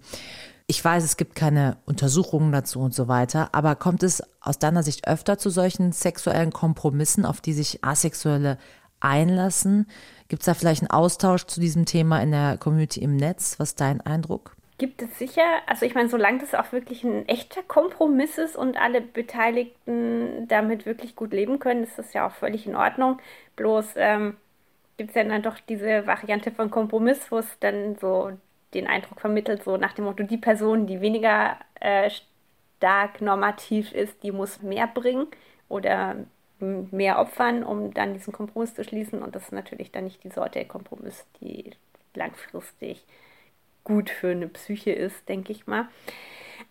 Ich 0.67 0.86
weiß, 0.86 1.03
es 1.03 1.17
gibt 1.17 1.36
keine 1.36 1.77
Untersuchungen 1.86 2.51
dazu 2.51 2.79
und 2.79 2.93
so 2.93 3.07
weiter, 3.07 3.50
aber 3.53 3.75
kommt 3.75 4.03
es 4.03 4.21
aus 4.39 4.59
deiner 4.59 4.83
Sicht 4.83 5.07
öfter 5.07 5.39
zu 5.39 5.50
solchen 5.50 5.91
sexuellen 5.91 6.53
Kompromissen, 6.53 7.25
auf 7.25 7.41
die 7.41 7.53
sich 7.53 7.83
Asexuelle 7.83 8.59
einlassen? 9.00 9.88
Gibt 10.27 10.43
es 10.43 10.45
da 10.45 10.53
vielleicht 10.53 10.83
einen 10.83 10.91
Austausch 10.91 11.45
zu 11.45 11.59
diesem 11.59 11.86
Thema 11.86 12.21
in 12.21 12.31
der 12.31 12.57
Community 12.57 13.01
im 13.01 13.15
Netz? 13.15 13.59
Was 13.59 13.69
ist 13.69 13.81
dein 13.81 14.01
Eindruck? 14.01 14.55
Gibt 14.77 15.01
es 15.01 15.17
sicher. 15.19 15.43
Also 15.67 15.86
ich 15.86 15.93
meine, 15.93 16.07
solange 16.07 16.39
das 16.39 16.53
auch 16.53 16.71
wirklich 16.71 17.03
ein 17.03 17.27
echter 17.27 17.62
Kompromiss 17.63 18.38
ist 18.38 18.55
und 18.55 18.77
alle 18.77 19.01
Beteiligten 19.01 20.48
damit 20.48 20.86
wirklich 20.86 21.15
gut 21.17 21.33
leben 21.33 21.59
können, 21.59 21.83
ist 21.83 21.98
das 21.98 22.13
ja 22.13 22.25
auch 22.27 22.31
völlig 22.31 22.65
in 22.65 22.75
Ordnung. 22.75 23.19
Bloß 23.57 23.88
ähm, 23.98 24.38
gibt 24.99 25.11
es 25.11 25.15
ja 25.15 25.23
dann 25.23 25.41
doch 25.41 25.57
diese 25.61 26.05
Variante 26.05 26.51
von 26.51 26.69
Kompromiss, 26.69 27.31
wo 27.31 27.37
es 27.37 27.57
dann 27.61 27.95
so 27.95 28.33
den 28.73 28.85
Eindruck 28.85 29.21
vermittelt, 29.21 29.63
so 29.63 29.77
nach 29.77 29.93
dem 29.93 30.03
Motto, 30.03 30.23
die 30.23 30.37
Person, 30.37 30.87
die 30.87 30.99
weniger 30.99 31.57
äh, 31.79 32.09
stark 32.09 33.21
normativ 33.21 33.93
ist, 33.93 34.21
die 34.23 34.33
muss 34.33 34.61
mehr 34.61 34.87
bringen 34.87 35.27
oder 35.69 36.17
mehr 36.59 37.17
opfern, 37.17 37.63
um 37.63 37.93
dann 37.93 38.13
diesen 38.13 38.33
Kompromiss 38.33 38.75
zu 38.75 38.83
schließen. 38.83 39.23
Und 39.23 39.35
das 39.35 39.43
ist 39.43 39.51
natürlich 39.53 39.93
dann 39.93 40.03
nicht 40.03 40.21
die 40.25 40.31
Sorte 40.31 40.65
Kompromiss, 40.65 41.25
die 41.39 41.71
langfristig 42.13 43.05
gut 43.85 44.09
für 44.09 44.31
eine 44.31 44.49
Psyche 44.49 44.91
ist, 44.91 45.29
denke 45.29 45.53
ich 45.53 45.65
mal. 45.65 45.87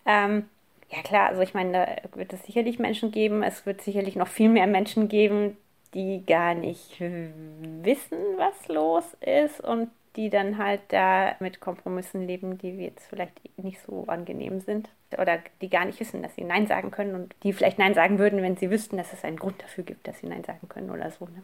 Ähm, 0.04 0.50
ja 0.90 1.00
klar, 1.00 1.30
also 1.30 1.40
ich 1.40 1.54
meine, 1.54 1.72
da 1.72 2.18
wird 2.18 2.34
es 2.34 2.44
sicherlich 2.44 2.78
Menschen 2.78 3.10
geben, 3.10 3.42
es 3.42 3.64
wird 3.64 3.80
sicherlich 3.80 4.16
noch 4.16 4.28
viel 4.28 4.50
mehr 4.50 4.66
Menschen 4.66 5.08
geben, 5.08 5.56
die 5.94 6.24
gar 6.26 6.54
nicht 6.54 7.00
wissen, 7.00 8.18
was 8.36 8.68
los 8.68 9.16
ist 9.20 9.60
und 9.60 9.90
die 10.16 10.30
dann 10.30 10.58
halt 10.58 10.80
da 10.88 11.36
mit 11.38 11.60
Kompromissen 11.60 12.26
leben, 12.26 12.58
die 12.58 12.70
jetzt 12.70 13.06
vielleicht 13.06 13.40
nicht 13.56 13.80
so 13.80 14.04
angenehm 14.08 14.60
sind. 14.60 14.88
Oder 15.16 15.38
die 15.60 15.70
gar 15.70 15.84
nicht 15.84 16.00
wissen, 16.00 16.22
dass 16.22 16.34
sie 16.34 16.44
Nein 16.44 16.66
sagen 16.66 16.90
können 16.90 17.14
und 17.14 17.34
die 17.44 17.52
vielleicht 17.52 17.78
Nein 17.78 17.94
sagen 17.94 18.18
würden, 18.18 18.42
wenn 18.42 18.56
sie 18.56 18.70
wüssten, 18.70 18.96
dass 18.96 19.12
es 19.12 19.24
einen 19.24 19.38
Grund 19.38 19.62
dafür 19.62 19.84
gibt, 19.84 20.08
dass 20.08 20.18
sie 20.18 20.26
Nein 20.26 20.44
sagen 20.44 20.68
können 20.68 20.90
oder 20.90 21.10
so. 21.10 21.26
Ne? 21.26 21.42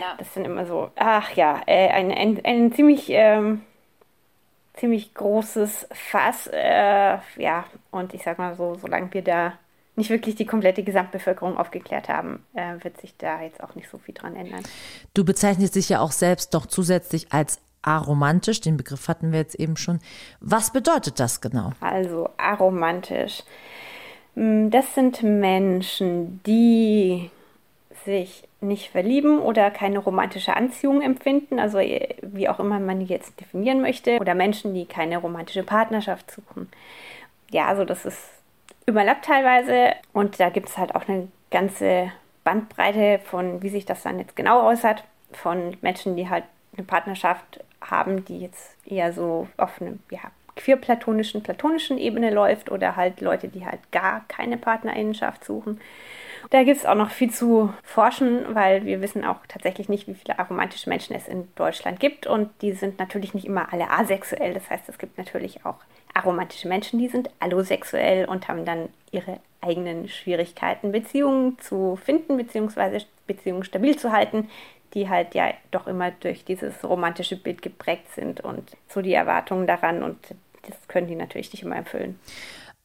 Ja. 0.00 0.14
Das 0.18 0.34
sind 0.34 0.44
immer 0.44 0.66
so, 0.66 0.90
ach 0.96 1.32
ja, 1.36 1.62
äh, 1.66 1.88
ein, 1.88 2.10
ein, 2.10 2.44
ein 2.44 2.72
ziemlich, 2.72 3.06
ähm, 3.10 3.62
ziemlich 4.74 5.14
großes 5.14 5.88
Fass. 5.92 6.48
Äh, 6.48 7.18
ja, 7.36 7.64
und 7.92 8.12
ich 8.14 8.22
sag 8.24 8.38
mal 8.38 8.56
so, 8.56 8.74
solange 8.74 9.14
wir 9.14 9.22
da 9.22 9.58
nicht 9.96 10.10
wirklich 10.10 10.34
die 10.36 10.46
komplette 10.46 10.82
Gesamtbevölkerung 10.82 11.56
aufgeklärt 11.56 12.08
haben, 12.08 12.44
äh, 12.54 12.84
wird 12.84 13.00
sich 13.00 13.16
da 13.16 13.42
jetzt 13.42 13.62
auch 13.62 13.74
nicht 13.74 13.88
so 13.88 13.98
viel 13.98 14.14
dran 14.14 14.36
ändern. 14.36 14.62
Du 15.14 15.24
bezeichnest 15.24 15.74
dich 15.74 15.88
ja 15.88 16.00
auch 16.00 16.12
selbst 16.12 16.54
doch 16.54 16.66
zusätzlich 16.66 17.32
als 17.32 17.60
aromantisch, 17.82 18.60
den 18.60 18.76
Begriff 18.76 19.08
hatten 19.08 19.32
wir 19.32 19.38
jetzt 19.38 19.54
eben 19.54 19.76
schon. 19.76 20.00
Was 20.40 20.72
bedeutet 20.72 21.20
das 21.20 21.40
genau? 21.40 21.72
Also 21.80 22.28
aromantisch. 22.36 23.42
Hm, 24.34 24.70
das 24.70 24.94
sind 24.94 25.22
Menschen, 25.22 26.40
die 26.44 27.30
sich 28.04 28.46
nicht 28.60 28.90
verlieben 28.90 29.40
oder 29.40 29.70
keine 29.70 29.98
romantische 29.98 30.56
Anziehung 30.56 31.02
empfinden, 31.02 31.58
also 31.58 31.78
äh, 31.78 32.16
wie 32.22 32.48
auch 32.48 32.60
immer 32.60 32.78
man 32.80 33.00
die 33.00 33.06
jetzt 33.06 33.40
definieren 33.40 33.80
möchte, 33.80 34.18
oder 34.18 34.34
Menschen, 34.34 34.74
die 34.74 34.86
keine 34.86 35.18
romantische 35.18 35.62
Partnerschaft 35.62 36.30
suchen. 36.30 36.68
Ja, 37.50 37.66
also 37.66 37.84
das 37.84 38.04
ist 38.04 38.18
überlappt 38.86 39.24
teilweise 39.24 39.94
und 40.12 40.40
da 40.40 40.48
gibt 40.48 40.68
es 40.68 40.78
halt 40.78 40.94
auch 40.94 41.08
eine 41.08 41.28
ganze 41.50 42.12
Bandbreite 42.44 43.20
von, 43.24 43.62
wie 43.62 43.68
sich 43.68 43.84
das 43.84 44.02
dann 44.02 44.18
jetzt 44.18 44.36
genau 44.36 44.66
äußert, 44.66 45.04
von 45.32 45.76
Menschen, 45.82 46.16
die 46.16 46.28
halt 46.28 46.44
eine 46.76 46.86
Partnerschaft 46.86 47.60
haben, 47.80 48.24
die 48.24 48.40
jetzt 48.40 48.76
eher 48.86 49.12
so 49.12 49.48
auf 49.56 49.80
einer 49.80 49.94
ja, 50.10 50.20
queer-platonischen, 50.54 51.42
platonischen 51.42 51.98
Ebene 51.98 52.30
läuft 52.30 52.70
oder 52.70 52.96
halt 52.96 53.20
Leute, 53.20 53.48
die 53.48 53.66
halt 53.66 53.80
gar 53.92 54.24
keine 54.28 54.56
Partnerinnenschaft 54.56 55.44
suchen. 55.44 55.80
Da 56.50 56.62
gibt 56.62 56.78
es 56.78 56.86
auch 56.86 56.94
noch 56.94 57.10
viel 57.10 57.30
zu 57.30 57.72
forschen, 57.82 58.54
weil 58.54 58.84
wir 58.84 59.00
wissen 59.00 59.24
auch 59.24 59.38
tatsächlich 59.48 59.88
nicht, 59.88 60.06
wie 60.06 60.14
viele 60.14 60.38
aromantische 60.38 60.88
Menschen 60.88 61.16
es 61.16 61.26
in 61.26 61.48
Deutschland 61.56 61.98
gibt 61.98 62.26
und 62.26 62.50
die 62.62 62.72
sind 62.72 62.98
natürlich 62.98 63.34
nicht 63.34 63.46
immer 63.46 63.72
alle 63.72 63.90
asexuell. 63.90 64.54
Das 64.54 64.70
heißt, 64.70 64.88
es 64.88 64.98
gibt 64.98 65.18
natürlich 65.18 65.64
auch 65.64 65.76
aromantische 66.14 66.68
Menschen, 66.68 66.98
die 66.98 67.08
sind 67.08 67.30
allosexuell 67.40 68.26
und 68.26 68.48
haben 68.48 68.64
dann 68.64 68.88
ihre 69.10 69.40
eigenen 69.60 70.08
Schwierigkeiten, 70.08 70.92
Beziehungen 70.92 71.58
zu 71.58 71.96
finden, 71.96 72.36
beziehungsweise 72.36 73.04
Beziehungen 73.26 73.64
stabil 73.64 73.98
zu 73.98 74.12
halten, 74.12 74.48
die 74.94 75.08
halt 75.08 75.34
ja 75.34 75.52
doch 75.72 75.86
immer 75.86 76.12
durch 76.12 76.44
dieses 76.44 76.84
romantische 76.84 77.36
Bild 77.36 77.60
geprägt 77.60 78.12
sind 78.14 78.40
und 78.40 78.76
so 78.88 79.02
die 79.02 79.14
Erwartungen 79.14 79.66
daran 79.66 80.02
und 80.02 80.16
das 80.62 80.76
können 80.88 81.06
die 81.06 81.16
natürlich 81.16 81.52
nicht 81.52 81.62
immer 81.62 81.76
erfüllen. 81.76 82.18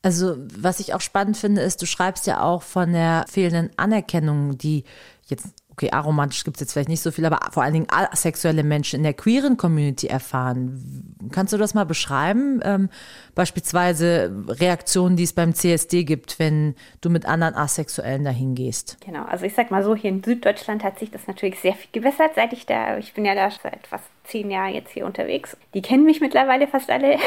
Also, 0.04 0.36
was 0.58 0.80
ich 0.80 0.94
auch 0.94 1.02
spannend 1.02 1.38
finde, 1.38 1.62
ist, 1.62 1.82
du 1.82 1.86
schreibst 1.86 2.26
ja 2.26 2.42
auch 2.42 2.64
von 2.64 2.94
der 2.94 3.26
fehlenden 3.30 3.70
Anerkennung, 3.78 4.58
die 4.58 4.84
jetzt 5.28 5.50
okay, 5.82 5.92
aromantisch 5.92 6.44
gibt 6.44 6.58
es 6.58 6.62
jetzt 6.62 6.74
vielleicht 6.74 6.90
nicht 6.90 7.02
so 7.02 7.12
viel, 7.12 7.26
aber 7.26 7.40
vor 7.52 7.64
allen 7.64 7.74
Dingen 7.74 7.88
asexuelle 7.90 8.64
Menschen 8.64 8.98
in 8.98 9.04
der 9.04 9.14
queeren 9.14 9.58
Community 9.58 10.08
erfahren. 10.08 11.16
Kannst 11.32 11.54
du 11.54 11.58
das 11.58 11.74
mal 11.74 11.86
beschreiben? 11.86 12.60
Ähm, 12.64 12.90
beispielsweise 13.34 14.32
Reaktionen, 14.48 15.16
die 15.16 15.24
es 15.24 15.34
beim 15.34 15.56
CSD 15.56 16.04
gibt, 16.04 16.38
wenn 16.40 16.76
du 17.00 17.10
mit 17.10 17.26
anderen 17.26 17.56
Asexuellen 17.56 18.24
dahin 18.24 18.54
gehst. 18.54 18.98
Genau, 19.04 19.24
also 19.24 19.46
ich 19.46 19.56
sag 19.56 19.72
mal 19.72 19.84
so, 19.84 19.96
hier 19.96 20.12
in 20.12 20.24
Süddeutschland 20.24 20.84
hat 20.84 21.00
sich 21.00 21.10
das 21.10 21.28
natürlich 21.28 21.60
sehr 21.60 21.74
viel 21.74 21.90
gewässert, 21.92 22.32
seit 22.36 22.54
ich 22.54 22.66
da, 22.66 22.98
ich 22.98 23.14
bin 23.14 23.26
ja 23.26 23.34
da 23.34 23.50
seit 23.50 23.88
fast 23.88 24.06
zehn 24.26 24.52
Jahren 24.52 24.74
jetzt 24.74 24.92
hier 24.92 25.06
unterwegs. 25.06 25.58
Die 25.74 25.82
kennen 25.82 26.04
mich 26.04 26.22
mittlerweile 26.22 26.68
fast 26.68 26.90
alle. 26.90 27.14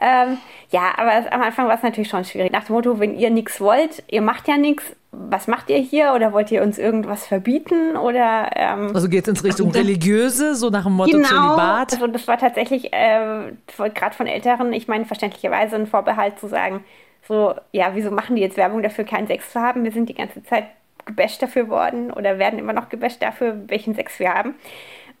ähm, 0.00 0.38
ja, 0.74 0.92
aber 0.96 1.32
am 1.32 1.40
Anfang 1.40 1.68
war 1.68 1.76
es 1.76 1.84
natürlich 1.84 2.08
schon 2.08 2.24
schwierig. 2.24 2.50
Nach 2.50 2.64
dem 2.64 2.74
Motto, 2.74 2.98
wenn 2.98 3.16
ihr 3.16 3.30
nichts 3.30 3.60
wollt, 3.60 4.02
ihr 4.10 4.22
macht 4.22 4.48
ja 4.48 4.56
nichts, 4.56 4.84
was 5.12 5.46
macht 5.46 5.70
ihr 5.70 5.78
hier? 5.78 6.14
Oder 6.16 6.32
wollt 6.32 6.50
ihr 6.50 6.64
uns 6.64 6.78
irgendwas 6.78 7.28
verbieten? 7.28 7.96
Oder 7.96 8.50
ähm, 8.56 8.90
also 8.92 9.08
geht 9.08 9.28
es 9.28 9.40
in 9.40 9.46
Richtung 9.46 9.70
religiöse 9.70 10.56
so 10.56 10.70
nach 10.70 10.82
dem 10.82 10.94
Motto 10.94 11.12
genau, 11.12 11.28
Zölibat? 11.28 11.92
Also 11.92 12.08
das 12.08 12.26
war 12.26 12.38
tatsächlich 12.38 12.92
äh, 12.92 13.52
gerade 13.94 14.16
von 14.16 14.26
Älteren 14.26 14.72
ich 14.72 14.88
meine 14.88 15.04
verständlicherweise 15.04 15.76
ein 15.76 15.86
Vorbehalt 15.86 16.40
zu 16.40 16.48
sagen 16.48 16.82
so 17.28 17.54
ja 17.70 17.92
wieso 17.94 18.10
machen 18.10 18.34
die 18.34 18.42
jetzt 18.42 18.56
Werbung 18.56 18.82
dafür 18.82 19.04
keinen 19.04 19.28
Sex 19.28 19.52
zu 19.52 19.60
haben? 19.60 19.84
Wir 19.84 19.92
sind 19.92 20.08
die 20.08 20.14
ganze 20.14 20.42
Zeit 20.42 20.64
gebasht 21.04 21.40
dafür 21.40 21.68
worden 21.68 22.10
oder 22.10 22.40
werden 22.40 22.58
immer 22.58 22.72
noch 22.72 22.88
gebasht 22.88 23.22
dafür 23.22 23.60
welchen 23.68 23.94
Sex 23.94 24.18
wir 24.18 24.34
haben. 24.34 24.56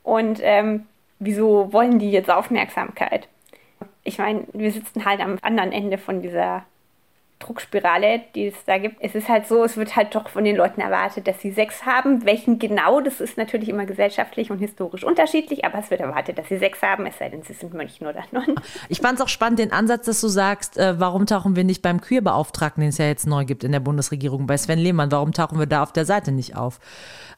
Und 0.02 0.40
ähm, 0.42 0.86
wieso 1.20 1.72
wollen 1.72 2.00
die 2.00 2.10
jetzt 2.10 2.28
Aufmerksamkeit 2.28 3.28
ich 4.04 4.18
meine, 4.18 4.44
wir 4.52 4.70
sitzen 4.70 5.04
halt 5.04 5.20
am 5.20 5.38
anderen 5.42 5.72
Ende 5.72 5.98
von 5.98 6.22
dieser 6.22 6.64
Druckspirale, 7.40 8.22
die 8.34 8.46
es 8.46 8.54
da 8.64 8.78
gibt. 8.78 8.96
Es 9.00 9.14
ist 9.14 9.28
halt 9.28 9.46
so, 9.46 9.64
es 9.64 9.76
wird 9.76 9.96
halt 9.96 10.14
doch 10.14 10.28
von 10.28 10.44
den 10.44 10.56
Leuten 10.56 10.80
erwartet, 10.80 11.26
dass 11.26 11.40
sie 11.40 11.50
Sex 11.50 11.84
haben. 11.84 12.24
Welchen 12.24 12.58
genau, 12.58 13.00
das 13.00 13.20
ist 13.20 13.36
natürlich 13.36 13.68
immer 13.68 13.84
gesellschaftlich 13.84 14.50
und 14.50 14.58
historisch 14.58 15.04
unterschiedlich, 15.04 15.64
aber 15.64 15.78
es 15.78 15.90
wird 15.90 16.00
erwartet, 16.00 16.38
dass 16.38 16.48
sie 16.48 16.58
Sex 16.58 16.80
haben, 16.80 17.06
es 17.06 17.18
sei 17.18 17.28
denn, 17.28 17.42
sie 17.42 17.52
sind 17.52 17.74
Mönchen 17.74 18.06
oder 18.06 18.22
Nonnen. 18.32 18.54
Ich 18.88 19.00
fand 19.00 19.18
es 19.18 19.24
auch 19.24 19.28
spannend, 19.28 19.58
den 19.58 19.72
Ansatz, 19.72 20.06
dass 20.06 20.20
du 20.20 20.28
sagst, 20.28 20.78
äh, 20.78 20.98
warum 20.98 21.26
tauchen 21.26 21.56
wir 21.56 21.64
nicht 21.64 21.82
beim 21.82 22.00
Queerbeauftragten, 22.00 22.80
den 22.80 22.90
es 22.90 22.98
ja 22.98 23.06
jetzt 23.06 23.26
neu 23.26 23.44
gibt 23.44 23.64
in 23.64 23.72
der 23.72 23.80
Bundesregierung, 23.80 24.46
bei 24.46 24.56
Sven 24.56 24.78
Lehmann, 24.78 25.12
warum 25.12 25.32
tauchen 25.32 25.58
wir 25.58 25.66
da 25.66 25.82
auf 25.82 25.92
der 25.92 26.06
Seite 26.06 26.32
nicht 26.32 26.56
auf? 26.56 26.78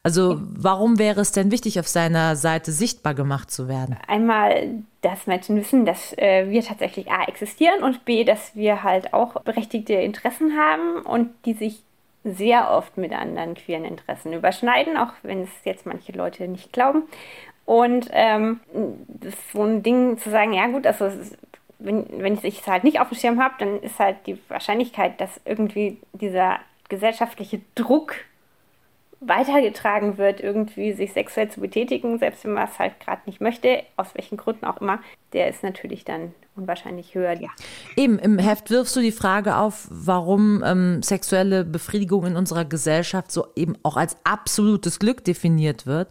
Also 0.03 0.41
warum 0.41 1.01
wäre 1.01 1.21
es 1.21 1.33
denn 1.33 1.51
wichtig, 1.51 1.81
auf 1.81 1.89
seiner 1.89 2.37
Seite 2.37 2.71
sichtbar 2.71 3.15
gemacht 3.15 3.51
zu 3.51 3.67
werden? 3.67 3.97
Einmal, 4.07 4.85
dass 5.07 5.27
Menschen 5.27 5.57
wissen, 5.57 5.87
dass 5.87 6.17
äh, 6.19 6.51
wir 6.51 6.63
tatsächlich 6.63 7.11
A 7.11 7.25
existieren 7.29 7.83
und 7.85 8.05
B, 8.05 8.25
dass 8.25 8.57
wir 8.57 8.83
halt 8.83 9.15
auch 9.15 9.41
berechtigte 9.43 9.95
Interessen 9.95 10.59
haben 10.59 11.03
und 11.03 11.31
die 11.45 11.53
sich 11.53 11.83
sehr 12.25 12.73
oft 12.73 12.97
mit 12.97 13.13
anderen 13.13 13.55
queeren 13.55 13.85
Interessen 13.85 14.33
überschneiden, 14.33 14.97
auch 14.97 15.13
wenn 15.23 15.43
es 15.43 15.51
jetzt 15.65 15.87
manche 15.87 16.11
Leute 16.11 16.49
nicht 16.49 16.73
glauben. 16.73 17.05
Und 17.65 18.09
ähm, 18.13 18.61
so 19.53 19.63
ein 19.63 19.85
Ding 19.85 20.19
zu 20.19 20.31
sagen, 20.31 20.53
ja 20.53 20.67
gut, 20.67 20.87
also 20.87 21.09
wenn, 21.79 22.07
wenn 22.21 22.35
ich 22.35 22.61
es 22.61 22.67
halt 22.67 22.83
nicht 22.83 23.01
auf 23.01 23.09
dem 23.09 23.19
Schirm 23.19 23.43
habe, 23.43 23.55
dann 23.59 23.81
ist 23.81 24.01
halt 24.01 24.17
die 24.27 24.39
Wahrscheinlichkeit, 24.49 25.21
dass 25.21 25.41
irgendwie 25.45 25.99
dieser 26.15 26.59
gesellschaftliche 26.89 27.61
Druck 27.77 28.17
weitergetragen 29.29 30.19
wird, 30.19 30.41
irgendwie 30.41 30.93
sich 30.93 31.13
sexuell 31.13 31.49
zu 31.51 31.61
betätigen, 31.61 32.19
selbst 32.19 32.45
wenn 32.45 32.53
man 32.53 32.69
es 32.69 32.79
halt 32.79 33.01
gerade 33.01 33.23
nicht 33.27 33.41
möchte, 33.41 33.83
aus 33.97 34.15
welchen 34.15 34.37
Gründen 34.37 34.65
auch 34.65 34.81
immer, 34.81 35.01
der 35.33 35.49
ist 35.49 35.63
natürlich 35.63 36.05
dann 36.05 36.35
unwahrscheinlich 36.55 37.15
höher. 37.15 37.39
Ja. 37.41 37.49
Eben, 37.97 38.19
im 38.19 38.39
Heft 38.39 38.71
wirfst 38.71 38.97
du 38.97 39.01
die 39.01 39.13
Frage 39.13 39.57
auf, 39.57 39.87
warum 39.91 40.63
ähm, 40.65 41.03
sexuelle 41.03 41.65
Befriedigung 41.65 42.27
in 42.27 42.37
unserer 42.37 42.65
Gesellschaft 42.65 43.31
so 43.31 43.47
eben 43.55 43.77
auch 43.83 43.97
als 43.97 44.17
absolutes 44.25 44.99
Glück 44.99 45.25
definiert 45.25 45.87
wird. 45.87 46.09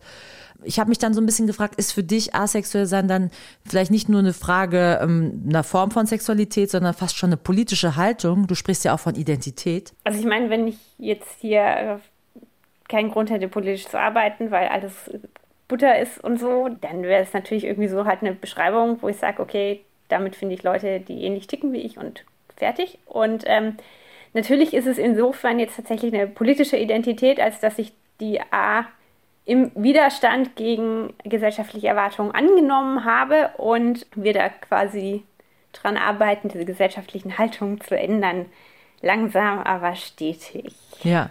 Ich 0.63 0.79
habe 0.79 0.89
mich 0.89 0.97
dann 0.97 1.13
so 1.13 1.21
ein 1.21 1.25
bisschen 1.25 1.47
gefragt, 1.47 1.75
ist 1.75 1.91
für 1.91 2.03
dich 2.03 2.33
asexuell 2.33 2.85
sein 2.85 3.07
dann 3.07 3.29
vielleicht 3.67 3.91
nicht 3.91 4.09
nur 4.09 4.19
eine 4.19 4.33
Frage 4.33 4.99
ähm, 5.01 5.43
einer 5.47 5.63
Form 5.63 5.91
von 5.91 6.05
Sexualität, 6.05 6.71
sondern 6.71 6.93
fast 6.93 7.17
schon 7.17 7.29
eine 7.29 7.37
politische 7.37 7.95
Haltung? 7.95 8.47
Du 8.47 8.55
sprichst 8.55 8.85
ja 8.85 8.93
auch 8.93 8.99
von 8.99 9.15
Identität. 9.15 9.93
Also 10.03 10.19
ich 10.19 10.25
meine, 10.25 10.49
wenn 10.49 10.67
ich 10.67 10.77
jetzt 10.97 11.39
hier 11.39 11.99
keinen 12.87 13.11
Grund 13.11 13.29
hätte, 13.29 13.47
politisch 13.47 13.87
zu 13.87 13.99
arbeiten, 13.99 14.51
weil 14.51 14.67
alles 14.67 15.11
Butter 15.67 15.99
ist 15.99 16.23
und 16.23 16.39
so, 16.39 16.69
dann 16.81 17.03
wäre 17.03 17.23
es 17.23 17.33
natürlich 17.33 17.65
irgendwie 17.65 17.87
so 17.87 18.05
halt 18.05 18.21
eine 18.21 18.33
Beschreibung, 18.33 19.01
wo 19.01 19.09
ich 19.09 19.17
sage, 19.17 19.41
okay, 19.41 19.81
damit 20.09 20.35
finde 20.35 20.53
ich 20.53 20.63
Leute, 20.63 20.99
die 20.99 21.23
ähnlich 21.23 21.47
ticken 21.47 21.73
wie 21.73 21.81
ich 21.81 21.97
und 21.97 22.23
fertig. 22.55 22.99
Und 23.05 23.43
ähm, 23.47 23.77
natürlich 24.33 24.73
ist 24.73 24.85
es 24.85 24.97
insofern 24.97 25.59
jetzt 25.59 25.75
tatsächlich 25.75 26.13
eine 26.13 26.27
politische 26.27 26.77
Identität, 26.77 27.39
als 27.39 27.59
dass 27.59 27.79
ich 27.79 27.93
die 28.19 28.39
A 28.51 28.85
im 29.45 29.71
Widerstand 29.75 30.55
gegen 30.55 31.13
gesellschaftliche 31.23 31.87
Erwartungen 31.87 32.31
angenommen 32.31 33.05
habe 33.05 33.49
und 33.57 34.05
wir 34.15 34.33
da 34.33 34.49
quasi 34.49 35.23
dran 35.73 35.97
arbeiten, 35.97 36.49
diese 36.49 36.65
gesellschaftlichen 36.65 37.37
Haltungen 37.37 37.81
zu 37.81 37.97
ändern. 37.97 38.45
Langsam, 39.01 39.59
aber 39.59 39.95
stetig. 39.95 40.73
Ja, 41.03 41.29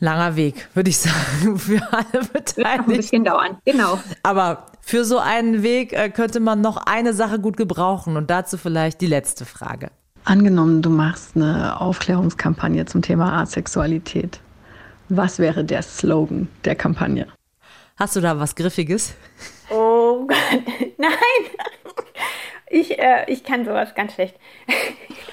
langer 0.00 0.36
Weg, 0.36 0.68
würde 0.74 0.90
ich 0.90 0.98
sagen, 0.98 1.58
für 1.58 1.80
alle 1.92 2.24
Beteiligten. 2.32 2.56
Wird 2.56 2.58
noch 2.58 2.70
ein 2.70 2.84
bisschen 2.86 3.24
dauern, 3.24 3.58
genau. 3.64 3.98
Aber 4.22 4.66
für 4.80 5.04
so 5.04 5.18
einen 5.18 5.62
Weg 5.62 5.92
äh, 5.92 6.10
könnte 6.10 6.40
man 6.40 6.60
noch 6.60 6.76
eine 6.76 7.12
Sache 7.12 7.38
gut 7.38 7.56
gebrauchen 7.56 8.16
und 8.16 8.30
dazu 8.30 8.56
vielleicht 8.56 9.00
die 9.00 9.06
letzte 9.06 9.44
Frage. 9.44 9.90
Angenommen, 10.24 10.82
du 10.82 10.90
machst 10.90 11.36
eine 11.36 11.80
Aufklärungskampagne 11.80 12.84
zum 12.86 13.02
Thema 13.02 13.40
Asexualität. 13.40 14.40
Was 15.08 15.38
wäre 15.38 15.64
der 15.64 15.82
Slogan 15.82 16.48
der 16.64 16.74
Kampagne? 16.74 17.26
Hast 17.96 18.14
du 18.14 18.20
da 18.20 18.38
was 18.38 18.54
Griffiges? 18.54 19.14
Oh 19.70 20.26
Gott, 20.26 20.36
nein. 20.98 21.10
Ich, 22.70 22.98
äh, 22.98 23.24
ich 23.28 23.44
kann 23.44 23.64
sowas 23.64 23.94
ganz 23.94 24.14
schlecht. 24.14 24.36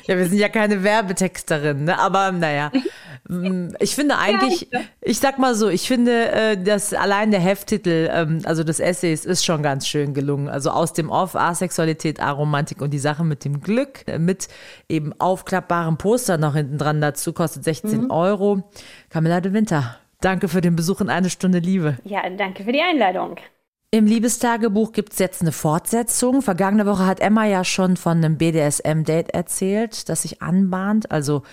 Ja, 0.06 0.18
wir 0.18 0.28
sind 0.28 0.38
ja 0.38 0.50
keine 0.50 0.84
Werbetexterin, 0.84 1.84
ne? 1.84 2.00
aber 2.00 2.32
naja. 2.32 2.72
Mm, 3.28 3.70
ich 3.80 3.96
finde 3.96 4.18
eigentlich, 4.18 4.70
ich 5.02 5.20
sag 5.20 5.40
mal 5.40 5.56
so, 5.56 5.68
ich 5.68 5.88
finde, 5.88 6.32
äh, 6.32 6.58
dass 6.58 6.94
allein 6.94 7.32
der 7.32 7.40
Hefttitel, 7.40 8.10
ähm, 8.12 8.42
also 8.46 8.64
des 8.64 8.80
Essays, 8.80 9.26
ist 9.26 9.44
schon 9.44 9.64
ganz 9.64 9.88
schön 9.88 10.14
gelungen. 10.14 10.48
Also 10.48 10.70
aus 10.70 10.94
dem 10.94 11.10
Off, 11.10 11.36
Asexualität, 11.36 12.20
Aromantik 12.20 12.82
und 12.82 12.92
die 12.92 13.00
Sache 13.00 13.24
mit 13.24 13.44
dem 13.44 13.62
Glück, 13.62 14.08
äh, 14.08 14.20
mit 14.20 14.48
eben 14.90 15.20
aufklappbaren 15.20 15.98
Poster 15.98 16.38
noch 16.38 16.56
hinten 16.56 16.78
dran 16.78 17.02
dazu, 17.02 17.34
kostet 17.34 17.64
16 17.64 18.04
mhm. 18.04 18.12
Euro. 18.12 18.70
Camilla 19.10 19.42
de 19.42 19.54
Winter, 19.54 19.98
danke 20.22 20.48
für 20.48 20.62
den 20.62 20.76
Besuch 20.76 21.02
in 21.02 21.10
eine 21.10 21.30
Stunde 21.30 21.60
Liebe. 21.60 21.98
Ja, 22.04 22.22
danke 22.30 22.64
für 22.64 22.72
die 22.72 22.82
Einladung. 22.82 23.38
Im 23.96 24.08
Liebestagebuch 24.08 24.92
gibt 24.92 25.14
es 25.14 25.20
jetzt 25.20 25.42
eine 25.42 25.54
Fortsetzung. 25.54 26.42
Vergangene 26.42 26.86
Woche 26.86 27.06
hat 27.06 27.22
Emma 27.22 27.46
ja 27.46 27.64
schon 27.64 27.96
von 27.96 28.18
einem 28.18 28.38
BDSM-Date 28.38 29.30
erzählt, 29.30 30.10
das 30.10 30.24
sich 30.24 30.42
anbahnt. 30.42 31.12
Also 31.12 31.44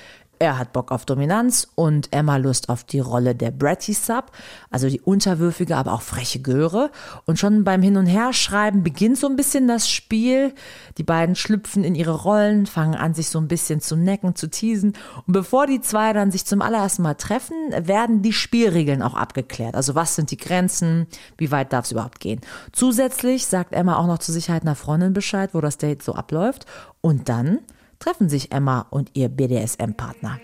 er 0.43 0.59
hat 0.59 0.73
Bock 0.73 0.91
auf 0.91 1.07
Dominanz 1.07 1.69
und 1.77 2.13
Emma 2.13 2.37
Lust 2.37 2.69
auf 2.69 2.83
die 2.83 2.99
Rolle 2.99 3.37
der 3.37 3.53
Bratty 3.53 3.93
Sub, 3.93 4.33
also 4.71 4.89
die 4.89 5.01
unterwürfige, 5.01 5.77
aber 5.77 5.93
auch 5.93 6.03
freche 6.03 6.41
Göre. 6.41 6.91
Und 7.27 7.39
schon 7.39 7.63
beim 7.63 7.81
Hin- 7.81 7.97
und 7.97 8.07
Herschreiben 8.07 8.83
beginnt 8.83 9.19
so 9.19 9.29
ein 9.29 9.37
bisschen 9.37 9.69
das 9.69 9.89
Spiel. 9.89 10.53
Die 10.99 11.05
beiden 11.05 11.37
schlüpfen 11.37 11.85
in 11.85 11.95
ihre 11.95 12.23
Rollen, 12.23 12.67
fangen 12.67 12.97
an, 12.97 13.15
sich 13.15 13.29
so 13.29 13.39
ein 13.39 13.47
bisschen 13.47 13.81
zu 13.81 13.95
necken, 13.95 14.35
zu 14.35 14.51
teasen. 14.51 14.95
Und 15.29 15.33
bevor 15.33 15.69
die 15.69 15.81
zwei 15.81 16.13
dann 16.13 16.33
sich 16.33 16.45
zum 16.45 16.61
allerersten 16.61 17.03
Mal 17.03 17.15
treffen, 17.15 17.55
werden 17.79 18.23
die 18.23 18.33
Spielregeln 18.33 19.03
auch 19.03 19.15
abgeklärt. 19.15 19.77
Also 19.77 19.95
was 19.95 20.17
sind 20.17 20.33
die 20.33 20.39
Grenzen? 20.39 21.07
Wie 21.39 21.53
weit 21.53 21.73
darf 21.73 21.85
es 21.85 21.93
überhaupt 21.93 22.19
gehen? 22.19 22.41
Zusätzlich 22.73 23.47
sagt 23.47 23.73
Emma 23.73 23.97
auch 23.97 24.09
noch 24.09 24.19
zur 24.19 24.35
Sicherheit 24.35 24.63
einer 24.63 24.75
Freundin 24.75 25.13
Bescheid, 25.13 25.51
wo 25.53 25.61
das 25.61 25.79
Date 25.79 26.03
so 26.03 26.15
abläuft. 26.15 26.67
Und 27.01 27.29
dann 27.29 27.61
treffen 28.03 28.29
sich 28.29 28.51
Emma 28.51 28.87
und 28.91 29.11
ihr 29.15 29.29
BDSM-Partner. 29.29 30.41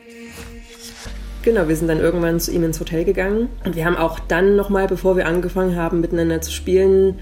Genau, 1.43 1.67
wir 1.67 1.75
sind 1.75 1.89
dann 1.89 1.99
irgendwann 1.99 2.39
zu 2.39 2.53
ihm 2.53 2.63
ins 2.63 2.79
Hotel 2.79 3.05
gegangen 3.05 3.49
und 3.65 3.75
wir 3.75 3.85
haben 3.85 3.97
auch 3.97 4.21
dann 4.21 4.55
nochmal, 4.55 4.87
bevor 4.87 5.17
wir 5.17 5.27
angefangen 5.27 5.75
haben, 5.75 6.01
miteinander 6.01 6.41
zu 6.41 6.53
spielen, 6.53 7.19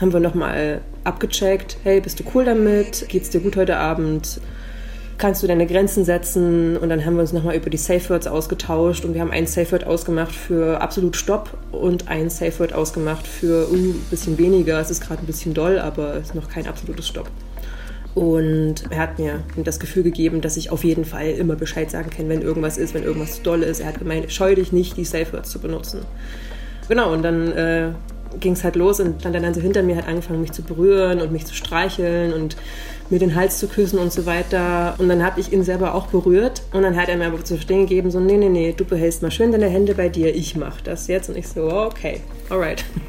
haben 0.00 0.12
wir 0.12 0.20
nochmal 0.20 0.80
abgecheckt, 1.04 1.76
hey, 1.82 2.00
bist 2.00 2.18
du 2.18 2.24
cool 2.34 2.44
damit? 2.44 3.08
Geht's 3.08 3.30
dir 3.30 3.40
gut 3.40 3.56
heute 3.56 3.76
Abend? 3.76 4.40
Kannst 5.18 5.42
du 5.42 5.46
deine 5.46 5.66
Grenzen 5.66 6.04
setzen? 6.04 6.76
Und 6.76 6.88
dann 6.88 7.04
haben 7.04 7.14
wir 7.14 7.20
uns 7.20 7.32
nochmal 7.32 7.54
über 7.54 7.68
die 7.68 7.76
Safe 7.76 8.08
Words 8.08 8.26
ausgetauscht 8.26 9.04
und 9.04 9.14
wir 9.14 9.20
haben 9.20 9.30
ein 9.30 9.46
Safe 9.46 9.70
Word 9.70 9.86
ausgemacht 9.86 10.34
für 10.34 10.80
absolut 10.80 11.14
Stopp 11.16 11.56
und 11.72 12.08
ein 12.08 12.30
Safe 12.30 12.58
Word 12.58 12.72
ausgemacht 12.72 13.26
für 13.26 13.68
uh, 13.70 13.74
ein 13.74 14.06
bisschen 14.10 14.38
weniger. 14.38 14.80
Es 14.80 14.90
ist 14.90 15.02
gerade 15.02 15.22
ein 15.22 15.26
bisschen 15.26 15.52
doll, 15.52 15.78
aber 15.78 16.14
es 16.14 16.28
ist 16.28 16.34
noch 16.34 16.48
kein 16.48 16.66
absolutes 16.66 17.06
Stopp. 17.06 17.30
Und 18.14 18.84
er 18.90 18.98
hat 18.98 19.18
mir 19.18 19.40
das 19.56 19.80
Gefühl 19.80 20.04
gegeben, 20.04 20.40
dass 20.40 20.56
ich 20.56 20.70
auf 20.70 20.84
jeden 20.84 21.04
Fall 21.04 21.30
immer 21.30 21.56
Bescheid 21.56 21.90
sagen 21.90 22.10
kann, 22.10 22.28
wenn 22.28 22.42
irgendwas 22.42 22.78
ist, 22.78 22.94
wenn 22.94 23.02
irgendwas 23.02 23.42
doll 23.42 23.62
ist. 23.62 23.80
Er 23.80 23.88
hat 23.88 23.98
gemeint, 23.98 24.32
scheu 24.32 24.54
dich 24.54 24.72
nicht, 24.72 24.96
die 24.96 25.04
Safe 25.04 25.32
Words 25.32 25.50
zu 25.50 25.58
benutzen. 25.58 26.00
Genau, 26.88 27.12
und 27.12 27.22
dann 27.22 27.50
äh, 27.52 27.90
ging 28.40 28.52
es 28.52 28.64
halt 28.64 28.76
los 28.76 29.00
und 29.00 29.24
dann 29.24 29.32
der 29.32 29.42
Nase 29.42 29.60
hinter 29.60 29.82
mir 29.82 29.96
hat 29.96 30.08
angefangen, 30.08 30.40
mich 30.40 30.52
zu 30.52 30.62
berühren 30.62 31.20
und 31.20 31.32
mich 31.32 31.46
zu 31.46 31.54
streicheln 31.54 32.32
und 32.32 32.56
mir 33.10 33.18
den 33.18 33.34
Hals 33.34 33.58
zu 33.58 33.68
küssen 33.68 33.98
und 33.98 34.12
so 34.12 34.26
weiter. 34.26 34.94
Und 34.98 35.08
dann 35.08 35.22
habe 35.22 35.40
ich 35.40 35.52
ihn 35.52 35.62
selber 35.62 35.94
auch 35.94 36.06
berührt 36.06 36.62
und 36.72 36.82
dann 36.82 36.96
hat 36.96 37.08
er 37.08 37.16
mir 37.16 37.26
aber 37.26 37.44
zu 37.44 37.54
verstehen 37.54 37.86
gegeben, 37.86 38.10
so, 38.10 38.20
nee, 38.20 38.36
nee, 38.36 38.48
nee, 38.48 38.74
du 38.76 38.84
behältst 38.84 39.22
mal 39.22 39.30
schön 39.30 39.52
deine 39.52 39.68
Hände 39.68 39.94
bei 39.94 40.08
dir, 40.08 40.34
ich 40.34 40.56
mach 40.56 40.80
das 40.80 41.06
jetzt. 41.06 41.28
Und 41.28 41.36
ich 41.36 41.48
so, 41.48 41.70
okay, 41.70 42.20
alright. 42.48 42.84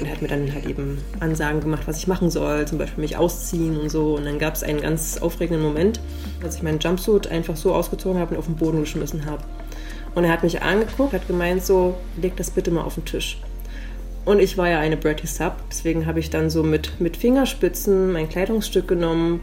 Und 0.00 0.06
er 0.06 0.12
hat 0.12 0.22
mir 0.22 0.28
dann 0.28 0.52
halt 0.52 0.66
eben 0.66 0.98
Ansagen 1.20 1.60
gemacht, 1.60 1.82
was 1.86 1.98
ich 1.98 2.06
machen 2.06 2.30
soll, 2.30 2.66
zum 2.66 2.78
Beispiel 2.78 3.02
mich 3.02 3.16
ausziehen 3.16 3.78
und 3.78 3.88
so. 3.88 4.16
Und 4.16 4.24
dann 4.24 4.38
gab 4.38 4.54
es 4.54 4.62
einen 4.62 4.80
ganz 4.80 5.18
aufregenden 5.18 5.62
Moment, 5.62 6.00
als 6.42 6.56
ich 6.56 6.62
meinen 6.62 6.78
Jumpsuit 6.78 7.28
einfach 7.28 7.56
so 7.56 7.74
ausgezogen 7.74 8.20
habe 8.20 8.34
und 8.34 8.38
auf 8.38 8.46
den 8.46 8.56
Boden 8.56 8.80
geschmissen 8.80 9.24
habe. 9.26 9.42
Und 10.14 10.24
er 10.24 10.32
hat 10.32 10.42
mich 10.42 10.60
angeguckt, 10.62 11.14
hat 11.14 11.26
gemeint 11.26 11.64
so, 11.64 11.94
leg 12.20 12.36
das 12.36 12.50
bitte 12.50 12.70
mal 12.70 12.82
auf 12.82 12.94
den 12.94 13.04
Tisch. 13.04 13.38
Und 14.24 14.40
ich 14.40 14.56
war 14.56 14.68
ja 14.68 14.78
eine 14.78 14.96
Bratty 14.96 15.26
Sub, 15.26 15.56
deswegen 15.68 16.06
habe 16.06 16.20
ich 16.20 16.30
dann 16.30 16.48
so 16.48 16.62
mit, 16.62 17.00
mit 17.00 17.16
Fingerspitzen 17.16 18.12
mein 18.12 18.28
Kleidungsstück 18.28 18.86
genommen 18.86 19.40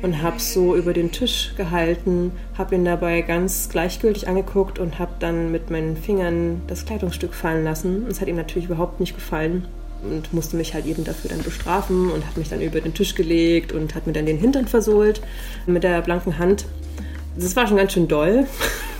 und 0.00 0.22
habe 0.22 0.40
so 0.40 0.74
über 0.74 0.92
den 0.92 1.12
Tisch 1.12 1.52
gehalten, 1.56 2.32
habe 2.56 2.74
ihn 2.74 2.84
dabei 2.84 3.20
ganz 3.22 3.68
gleichgültig 3.68 4.28
angeguckt 4.28 4.78
und 4.78 4.98
habe 4.98 5.12
dann 5.18 5.52
mit 5.52 5.70
meinen 5.70 5.96
Fingern 5.96 6.62
das 6.66 6.86
Kleidungsstück 6.86 7.34
fallen 7.34 7.64
lassen. 7.64 8.06
Es 8.08 8.20
hat 8.20 8.28
ihm 8.28 8.36
natürlich 8.36 8.66
überhaupt 8.66 9.00
nicht 9.00 9.14
gefallen 9.14 9.66
und 10.02 10.32
musste 10.32 10.56
mich 10.56 10.74
halt 10.74 10.86
eben 10.86 11.04
dafür 11.04 11.30
dann 11.30 11.42
bestrafen 11.42 12.10
und 12.10 12.26
hat 12.26 12.36
mich 12.36 12.48
dann 12.48 12.60
über 12.60 12.80
den 12.80 12.94
Tisch 12.94 13.14
gelegt 13.14 13.72
und 13.72 13.94
hat 13.94 14.06
mir 14.06 14.12
dann 14.12 14.26
den 14.26 14.38
Hintern 14.38 14.66
versohlt 14.66 15.20
mit 15.66 15.84
der 15.84 16.00
blanken 16.02 16.38
Hand. 16.38 16.64
Das 17.36 17.56
war 17.56 17.66
schon 17.66 17.78
ganz 17.78 17.92
schön 17.92 18.08
doll, 18.08 18.46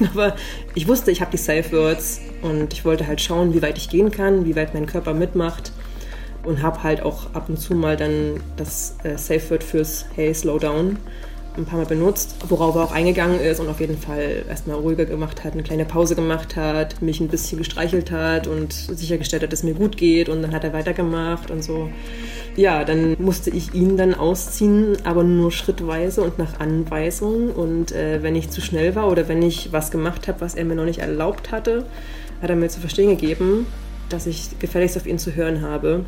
aber 0.14 0.36
ich 0.74 0.88
wusste, 0.88 1.10
ich 1.10 1.20
habe 1.20 1.30
die 1.30 1.36
Safe 1.36 1.70
Words 1.72 2.20
und 2.40 2.72
ich 2.72 2.84
wollte 2.84 3.06
halt 3.06 3.20
schauen, 3.20 3.52
wie 3.52 3.60
weit 3.60 3.76
ich 3.76 3.90
gehen 3.90 4.10
kann, 4.10 4.46
wie 4.46 4.56
weit 4.56 4.72
mein 4.74 4.86
Körper 4.86 5.12
mitmacht. 5.14 5.72
und 6.44 6.62
habe 6.62 6.82
halt 6.82 7.02
auch 7.02 7.34
ab 7.34 7.48
und 7.48 7.58
zu 7.58 7.74
mal 7.74 7.96
dann 7.96 8.40
das 8.56 8.96
äh, 9.04 9.16
Safe 9.16 9.50
Word 9.50 9.62
fürs 9.62 10.06
Hey, 10.16 10.34
Slow 10.34 10.58
Down 10.58 10.96
ein 11.56 11.66
paar 11.66 11.78
Mal 11.78 11.86
benutzt, 11.86 12.36
worauf 12.48 12.74
er 12.76 12.82
auch 12.84 12.92
eingegangen 12.92 13.38
ist 13.40 13.60
und 13.60 13.68
auf 13.68 13.80
jeden 13.80 13.98
Fall 13.98 14.44
erstmal 14.48 14.76
ruhiger 14.76 15.04
gemacht 15.04 15.44
hat, 15.44 15.52
eine 15.52 15.62
kleine 15.62 15.84
Pause 15.84 16.14
gemacht 16.16 16.56
hat, 16.56 17.02
mich 17.02 17.20
ein 17.20 17.28
bisschen 17.28 17.58
gestreichelt 17.58 18.10
hat 18.10 18.46
und 18.46 18.72
sichergestellt 18.72 19.42
hat, 19.42 19.52
dass 19.52 19.60
es 19.60 19.64
mir 19.64 19.74
gut 19.74 19.96
geht 19.96 20.28
und 20.28 20.42
dann 20.42 20.54
hat 20.54 20.64
er 20.64 20.72
weitergemacht 20.72 21.50
und 21.50 21.62
so. 21.62 21.90
Ja, 22.54 22.84
dann 22.84 23.16
musste 23.18 23.48
ich 23.50 23.72
ihn 23.72 23.96
dann 23.96 24.14
ausziehen, 24.14 24.98
aber 25.04 25.24
nur 25.24 25.50
schrittweise 25.50 26.22
und 26.22 26.38
nach 26.38 26.60
Anweisung 26.60 27.50
und 27.50 27.92
äh, 27.92 28.22
wenn 28.22 28.36
ich 28.36 28.50
zu 28.50 28.60
schnell 28.60 28.94
war 28.94 29.10
oder 29.10 29.26
wenn 29.28 29.40
ich 29.40 29.72
was 29.72 29.90
gemacht 29.90 30.28
habe, 30.28 30.42
was 30.42 30.54
er 30.54 30.66
mir 30.66 30.74
noch 30.74 30.84
nicht 30.84 30.98
erlaubt 30.98 31.50
hatte, 31.50 31.86
hat 32.42 32.50
er 32.50 32.56
mir 32.56 32.68
zu 32.68 32.80
verstehen 32.80 33.10
gegeben, 33.10 33.66
dass 34.10 34.26
ich 34.26 34.58
gefälligst 34.58 34.98
auf 34.98 35.06
ihn 35.06 35.18
zu 35.18 35.34
hören 35.34 35.62
habe 35.62 36.04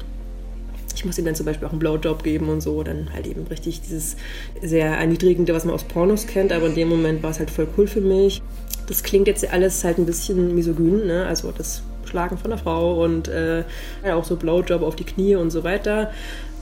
ich 0.94 1.04
muss 1.04 1.18
ihm 1.18 1.24
dann 1.24 1.34
zum 1.34 1.46
Beispiel 1.46 1.66
auch 1.66 1.72
einen 1.72 1.80
Blowjob 1.80 2.22
geben 2.22 2.48
und 2.48 2.60
so, 2.60 2.82
dann 2.82 3.12
halt 3.12 3.26
eben 3.26 3.46
richtig 3.48 3.82
dieses 3.82 4.16
sehr 4.62 4.86
erniedrigende, 4.86 5.52
was 5.54 5.64
man 5.64 5.74
aus 5.74 5.84
Pornos 5.84 6.26
kennt, 6.26 6.52
aber 6.52 6.66
in 6.66 6.74
dem 6.74 6.88
Moment 6.88 7.22
war 7.22 7.30
es 7.30 7.38
halt 7.38 7.50
voll 7.50 7.68
cool 7.76 7.86
für 7.86 8.00
mich. 8.00 8.42
Das 8.86 9.02
klingt 9.02 9.26
jetzt 9.26 9.50
alles 9.52 9.82
halt 9.84 9.98
ein 9.98 10.06
bisschen 10.06 10.54
misogyn, 10.54 11.06
ne? 11.06 11.26
also 11.26 11.52
das 11.52 11.82
Schlagen 12.14 12.38
von 12.38 12.50
der 12.50 12.58
Frau 12.58 13.02
und 13.02 13.26
äh, 13.26 13.64
auch 14.12 14.22
so 14.22 14.36
Blowjob 14.36 14.82
auf 14.82 14.94
die 14.94 15.02
Knie 15.02 15.34
und 15.34 15.50
so 15.50 15.64
weiter. 15.64 16.12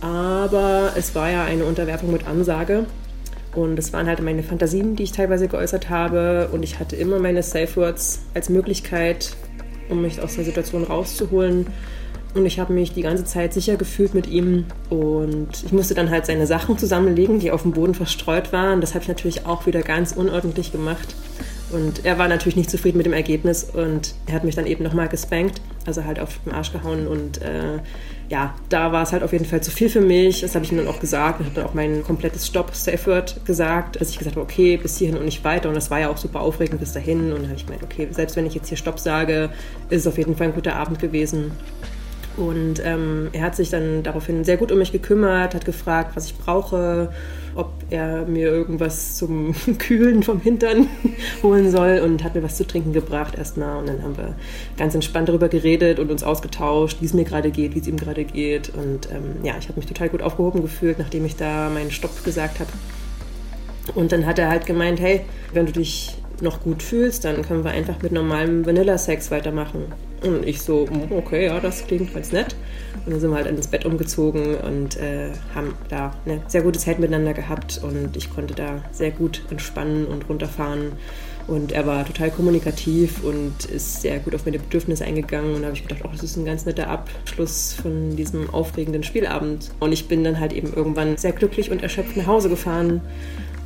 Aber 0.01 0.95
es 0.97 1.15
war 1.15 1.31
ja 1.31 1.45
eine 1.45 1.67
Unterwerfung 1.67 2.11
mit 2.11 2.27
Ansage. 2.27 2.87
Und 3.55 3.79
es 3.79 3.93
waren 3.93 4.07
halt 4.07 4.23
meine 4.23 4.43
Fantasien, 4.43 4.97
die 4.97 5.03
ich 5.03 5.13
teilweise 5.13 5.49
geäußert 5.49 5.91
habe. 5.91 6.49
Und 6.53 6.63
ich 6.63 6.81
hatte 6.81 6.97
immer 6.97 7.19
meine 7.19 7.43
Safe 7.43 7.77
Words 7.77 8.23
als 8.33 8.49
Möglichkeit, 8.49 9.37
um 9.91 10.01
mich 10.01 10.23
aus 10.23 10.37
der 10.37 10.45
Situation 10.45 10.85
rauszuholen. 10.85 11.67
Und 12.35 12.47
ich 12.47 12.59
habe 12.59 12.73
mich 12.73 12.95
die 12.95 13.03
ganze 13.03 13.27
Zeit 13.27 13.53
sicher 13.53 13.77
gefühlt 13.77 14.15
mit 14.15 14.27
ihm. 14.27 14.65
Und 14.89 15.49
ich 15.67 15.71
musste 15.71 15.93
dann 15.93 16.09
halt 16.09 16.25
seine 16.25 16.47
Sachen 16.47 16.79
zusammenlegen, 16.79 17.41
die 17.41 17.51
auf 17.51 17.61
dem 17.61 17.73
Boden 17.73 17.93
verstreut 17.93 18.55
waren. 18.55 18.81
Das 18.81 18.95
habe 18.95 19.03
ich 19.03 19.09
natürlich 19.09 19.45
auch 19.45 19.67
wieder 19.67 19.83
ganz 19.83 20.13
unordentlich 20.13 20.73
gemacht. 20.73 21.15
Und 21.73 22.05
er 22.05 22.19
war 22.19 22.29
natürlich 22.29 22.57
nicht 22.57 22.71
zufrieden 22.71 22.99
mit 22.99 23.07
dem 23.07 23.13
Ergebnis 23.13 23.65
und 23.65 24.15
er 24.27 24.35
hat 24.35 24.45
mich 24.45 24.55
dann 24.55 24.67
eben 24.67 24.85
nochmal 24.85 25.09
gespankt, 25.09 25.61
also 25.87 26.05
halt 26.05 26.21
auf 26.21 26.39
den 26.45 26.53
Arsch 26.53 26.73
gehauen. 26.73 27.07
Und 27.07 27.41
äh, 27.41 27.79
ja, 28.29 28.55
da 28.69 28.93
war 28.93 29.03
es 29.03 29.13
halt 29.13 29.23
auf 29.23 29.33
jeden 29.33 29.45
Fall 29.45 29.63
zu 29.63 29.71
viel 29.71 29.89
für 29.89 30.01
mich. 30.01 30.41
Das 30.41 30.55
habe 30.55 30.65
ich 30.65 30.73
ihm 30.73 30.79
dann 30.79 30.89
auch 30.89 31.01
gesagt. 31.01 31.41
Ich 31.41 31.47
habe 31.47 31.57
dann 31.57 31.67
auch 31.67 31.75
mein 31.75 32.03
komplettes 32.03 32.47
Stop-Safe-Word 32.47 33.45
gesagt, 33.45 34.01
dass 34.01 34.11
ich 34.11 34.19
gesagt 34.19 34.37
habe, 34.37 34.45
okay, 34.45 34.77
bis 34.77 34.99
hierhin 34.99 35.17
und 35.17 35.25
nicht 35.25 35.45
weiter. 35.45 35.69
Und 35.69 35.75
das 35.75 35.91
war 35.91 36.01
ja 36.01 36.09
auch 36.09 36.17
super 36.17 36.41
aufregend 36.41 36.81
bis 36.81 36.93
dahin. 36.93 37.33
Und 37.33 37.43
dann 37.43 37.49
habe 37.49 37.57
ich 37.57 37.67
gemeint, 37.67 37.83
okay, 37.83 38.09
selbst 38.11 38.37
wenn 38.37 38.47
ich 38.47 38.55
jetzt 38.55 38.69
hier 38.69 38.77
Stopp 38.79 38.99
sage, 38.99 39.51
ist 39.91 40.03
es 40.03 40.07
auf 40.07 40.19
jeden 40.19 40.37
Fall 40.37 40.49
ein 40.49 40.55
guter 40.55 40.77
Abend 40.77 40.99
gewesen. 40.99 41.53
Und 42.37 42.83
ähm, 42.85 43.29
er 43.33 43.43
hat 43.43 43.57
sich 43.57 43.71
dann 43.71 44.03
daraufhin 44.03 44.45
sehr 44.45 44.57
gut 44.57 44.73
um 44.73 44.79
mich 44.79 44.93
gekümmert, 44.93 45.55
hat 45.55 45.65
gefragt, 45.65 46.17
was 46.17 46.27
ich 46.27 46.39
brauche, 46.39 47.13
ob 47.55 47.71
er 47.91 48.25
mir 48.25 48.49
irgendwas 48.51 49.17
zum 49.17 49.55
Kühlen 49.79 50.23
vom 50.23 50.41
Hintern 50.41 50.89
holen 51.43 51.71
soll 51.71 52.01
und 52.03 52.25
hat 52.25 52.35
mir 52.35 52.43
was 52.43 52.57
zu 52.57 52.67
trinken 52.67 52.93
gebracht 52.93 53.37
erstmal. 53.37 53.79
Und 53.79 53.89
dann 53.89 54.03
haben 54.03 54.17
wir 54.17 54.35
ganz 54.79 54.95
entspannt 54.95 55.29
darüber 55.29 55.49
geredet 55.49 55.99
und 55.99 56.11
uns 56.11 56.23
ausgetauscht, 56.23 56.99
wie 57.01 57.07
es 57.07 57.13
mir 57.13 57.25
gerade 57.25 57.51
geht, 57.51 57.75
wie 57.75 57.81
es 57.81 57.87
ihm 57.87 57.99
gerade 57.99 58.25
geht. 58.25 58.71
Und 58.71 59.11
ähm, 59.11 59.45
ja, 59.45 59.55
ich 59.59 59.69
habe 59.69 59.79
mich 59.79 59.87
total 59.87 60.09
gut 60.09 60.23
aufgehoben 60.23 60.63
gefühlt, 60.63 60.99
nachdem 60.99 61.27
ich 61.27 61.37
da 61.37 61.69
meinen 61.69 61.91
Stopp 61.91 62.25
gesagt 62.25 62.61
habe. 62.61 62.71
Und 63.95 64.13
dann 64.13 64.27
hat 64.27 64.39
er 64.39 64.49
halt 64.49 64.65
gemeint, 64.65 65.01
hey, 65.01 65.23
wenn 65.53 65.67
du 65.67 65.73
dich 65.73 66.17
noch 66.41 66.63
gut 66.63 66.83
fühlst, 66.83 67.25
dann 67.25 67.43
können 67.43 67.65
wir 67.65 67.73
einfach 67.73 68.01
mit 68.03 68.13
normalem 68.13 68.65
Vanilla-Sex 68.65 69.31
weitermachen. 69.31 69.93
Und 70.23 70.47
ich 70.47 70.63
so, 70.63 70.87
hm, 70.89 71.13
okay, 71.13 71.47
ja, 71.47 71.59
das 71.61 71.87
klingt 71.87 72.15
ganz 72.15 72.33
nett. 72.33 72.55
Und 73.05 73.13
dann 73.13 73.21
sind 73.21 73.31
wir 73.31 73.37
halt 73.37 73.47
ins 73.47 73.67
Bett 73.67 73.85
umgezogen 73.85 74.57
und 74.57 74.97
äh, 74.97 75.31
haben 75.55 75.75
da 75.89 76.15
eine 76.25 76.43
sehr 76.47 76.63
gute 76.63 76.79
Zeit 76.79 76.99
miteinander 76.99 77.35
gehabt 77.35 77.81
und 77.83 78.17
ich 78.17 78.31
konnte 78.33 78.55
da 78.55 78.83
sehr 78.93 79.11
gut 79.11 79.43
entspannen 79.51 80.07
und 80.07 80.29
runterfahren. 80.29 80.93
Und 81.49 81.73
er 81.73 81.87
war 81.87 82.05
total 82.05 82.31
kommunikativ 82.31 83.25
und 83.25 83.65
ist 83.65 84.01
sehr 84.01 84.21
gut 84.21 84.35
auf 84.35 84.45
meine 84.45 84.61
Bedürfnisse 84.61 85.05
eingegangen. 85.05 85.55
Und 85.55 85.63
da 85.63 85.67
habe 85.69 85.77
ich 85.77 85.83
gedacht, 85.83 86.03
oh, 86.05 86.09
das 86.13 86.23
ist 86.23 86.37
ein 86.37 86.45
ganz 86.45 86.67
netter 86.67 86.89
Abschluss 86.89 87.73
von 87.73 88.15
diesem 88.15 88.51
aufregenden 88.51 89.03
Spielabend. 89.03 89.71
Und 89.81 89.91
ich 89.91 90.07
bin 90.07 90.23
dann 90.23 90.39
halt 90.39 90.53
eben 90.53 90.73
irgendwann 90.73 91.17
sehr 91.17 91.33
glücklich 91.33 91.73
und 91.73 91.83
erschöpft 91.83 92.17
nach 92.17 92.27
Hause 92.27 92.49
gefahren 92.49 93.01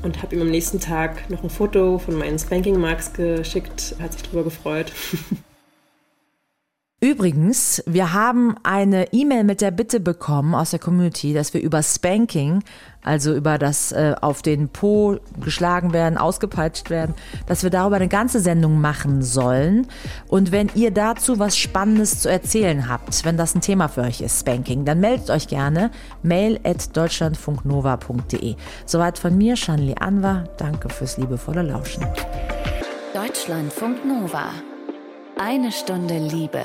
und 0.02 0.22
habe 0.22 0.34
ihm 0.34 0.42
am 0.42 0.50
nächsten 0.50 0.80
Tag 0.80 1.28
noch 1.28 1.42
ein 1.42 1.50
Foto 1.50 1.98
von 1.98 2.14
meinen 2.14 2.38
Spanking 2.38 2.80
Marks 2.80 3.12
geschickt. 3.12 3.96
Hat 4.00 4.14
sich 4.14 4.22
darüber 4.22 4.44
gefreut. 4.44 4.92
Übrigens, 7.02 7.82
wir 7.84 8.14
haben 8.14 8.54
eine 8.62 9.12
E-Mail 9.12 9.44
mit 9.44 9.60
der 9.60 9.70
Bitte 9.70 10.00
bekommen 10.00 10.54
aus 10.54 10.70
der 10.70 10.78
Community, 10.78 11.34
dass 11.34 11.52
wir 11.52 11.60
über 11.60 11.82
Spanking, 11.82 12.64
also 13.04 13.34
über 13.34 13.58
das 13.58 13.92
äh, 13.92 14.14
auf 14.18 14.40
den 14.40 14.70
Po 14.70 15.18
geschlagen 15.38 15.92
werden, 15.92 16.16
ausgepeitscht 16.16 16.88
werden, 16.88 17.14
dass 17.46 17.62
wir 17.62 17.68
darüber 17.68 17.96
eine 17.96 18.08
ganze 18.08 18.40
Sendung 18.40 18.80
machen 18.80 19.20
sollen. 19.20 19.88
Und 20.28 20.52
wenn 20.52 20.70
ihr 20.74 20.90
dazu 20.90 21.38
was 21.38 21.58
Spannendes 21.58 22.20
zu 22.20 22.30
erzählen 22.30 22.88
habt, 22.88 23.26
wenn 23.26 23.36
das 23.36 23.54
ein 23.54 23.60
Thema 23.60 23.88
für 23.88 24.00
euch 24.00 24.22
ist, 24.22 24.40
Spanking, 24.40 24.86
dann 24.86 24.98
meldet 24.98 25.28
euch 25.28 25.48
gerne 25.48 25.90
mail 26.22 26.58
at 26.64 26.96
deutschlandfunknova.de. 26.96 28.56
Soweit 28.86 29.18
von 29.18 29.36
mir, 29.36 29.56
Shanli 29.56 29.96
Anwar. 30.00 30.44
Danke 30.56 30.88
fürs 30.88 31.18
liebevolle 31.18 31.60
Lauschen. 31.60 32.06
Deutschlandfunk 33.12 34.02
Nova. 34.06 34.46
Eine 35.38 35.70
Stunde 35.70 36.16
Liebe. 36.16 36.64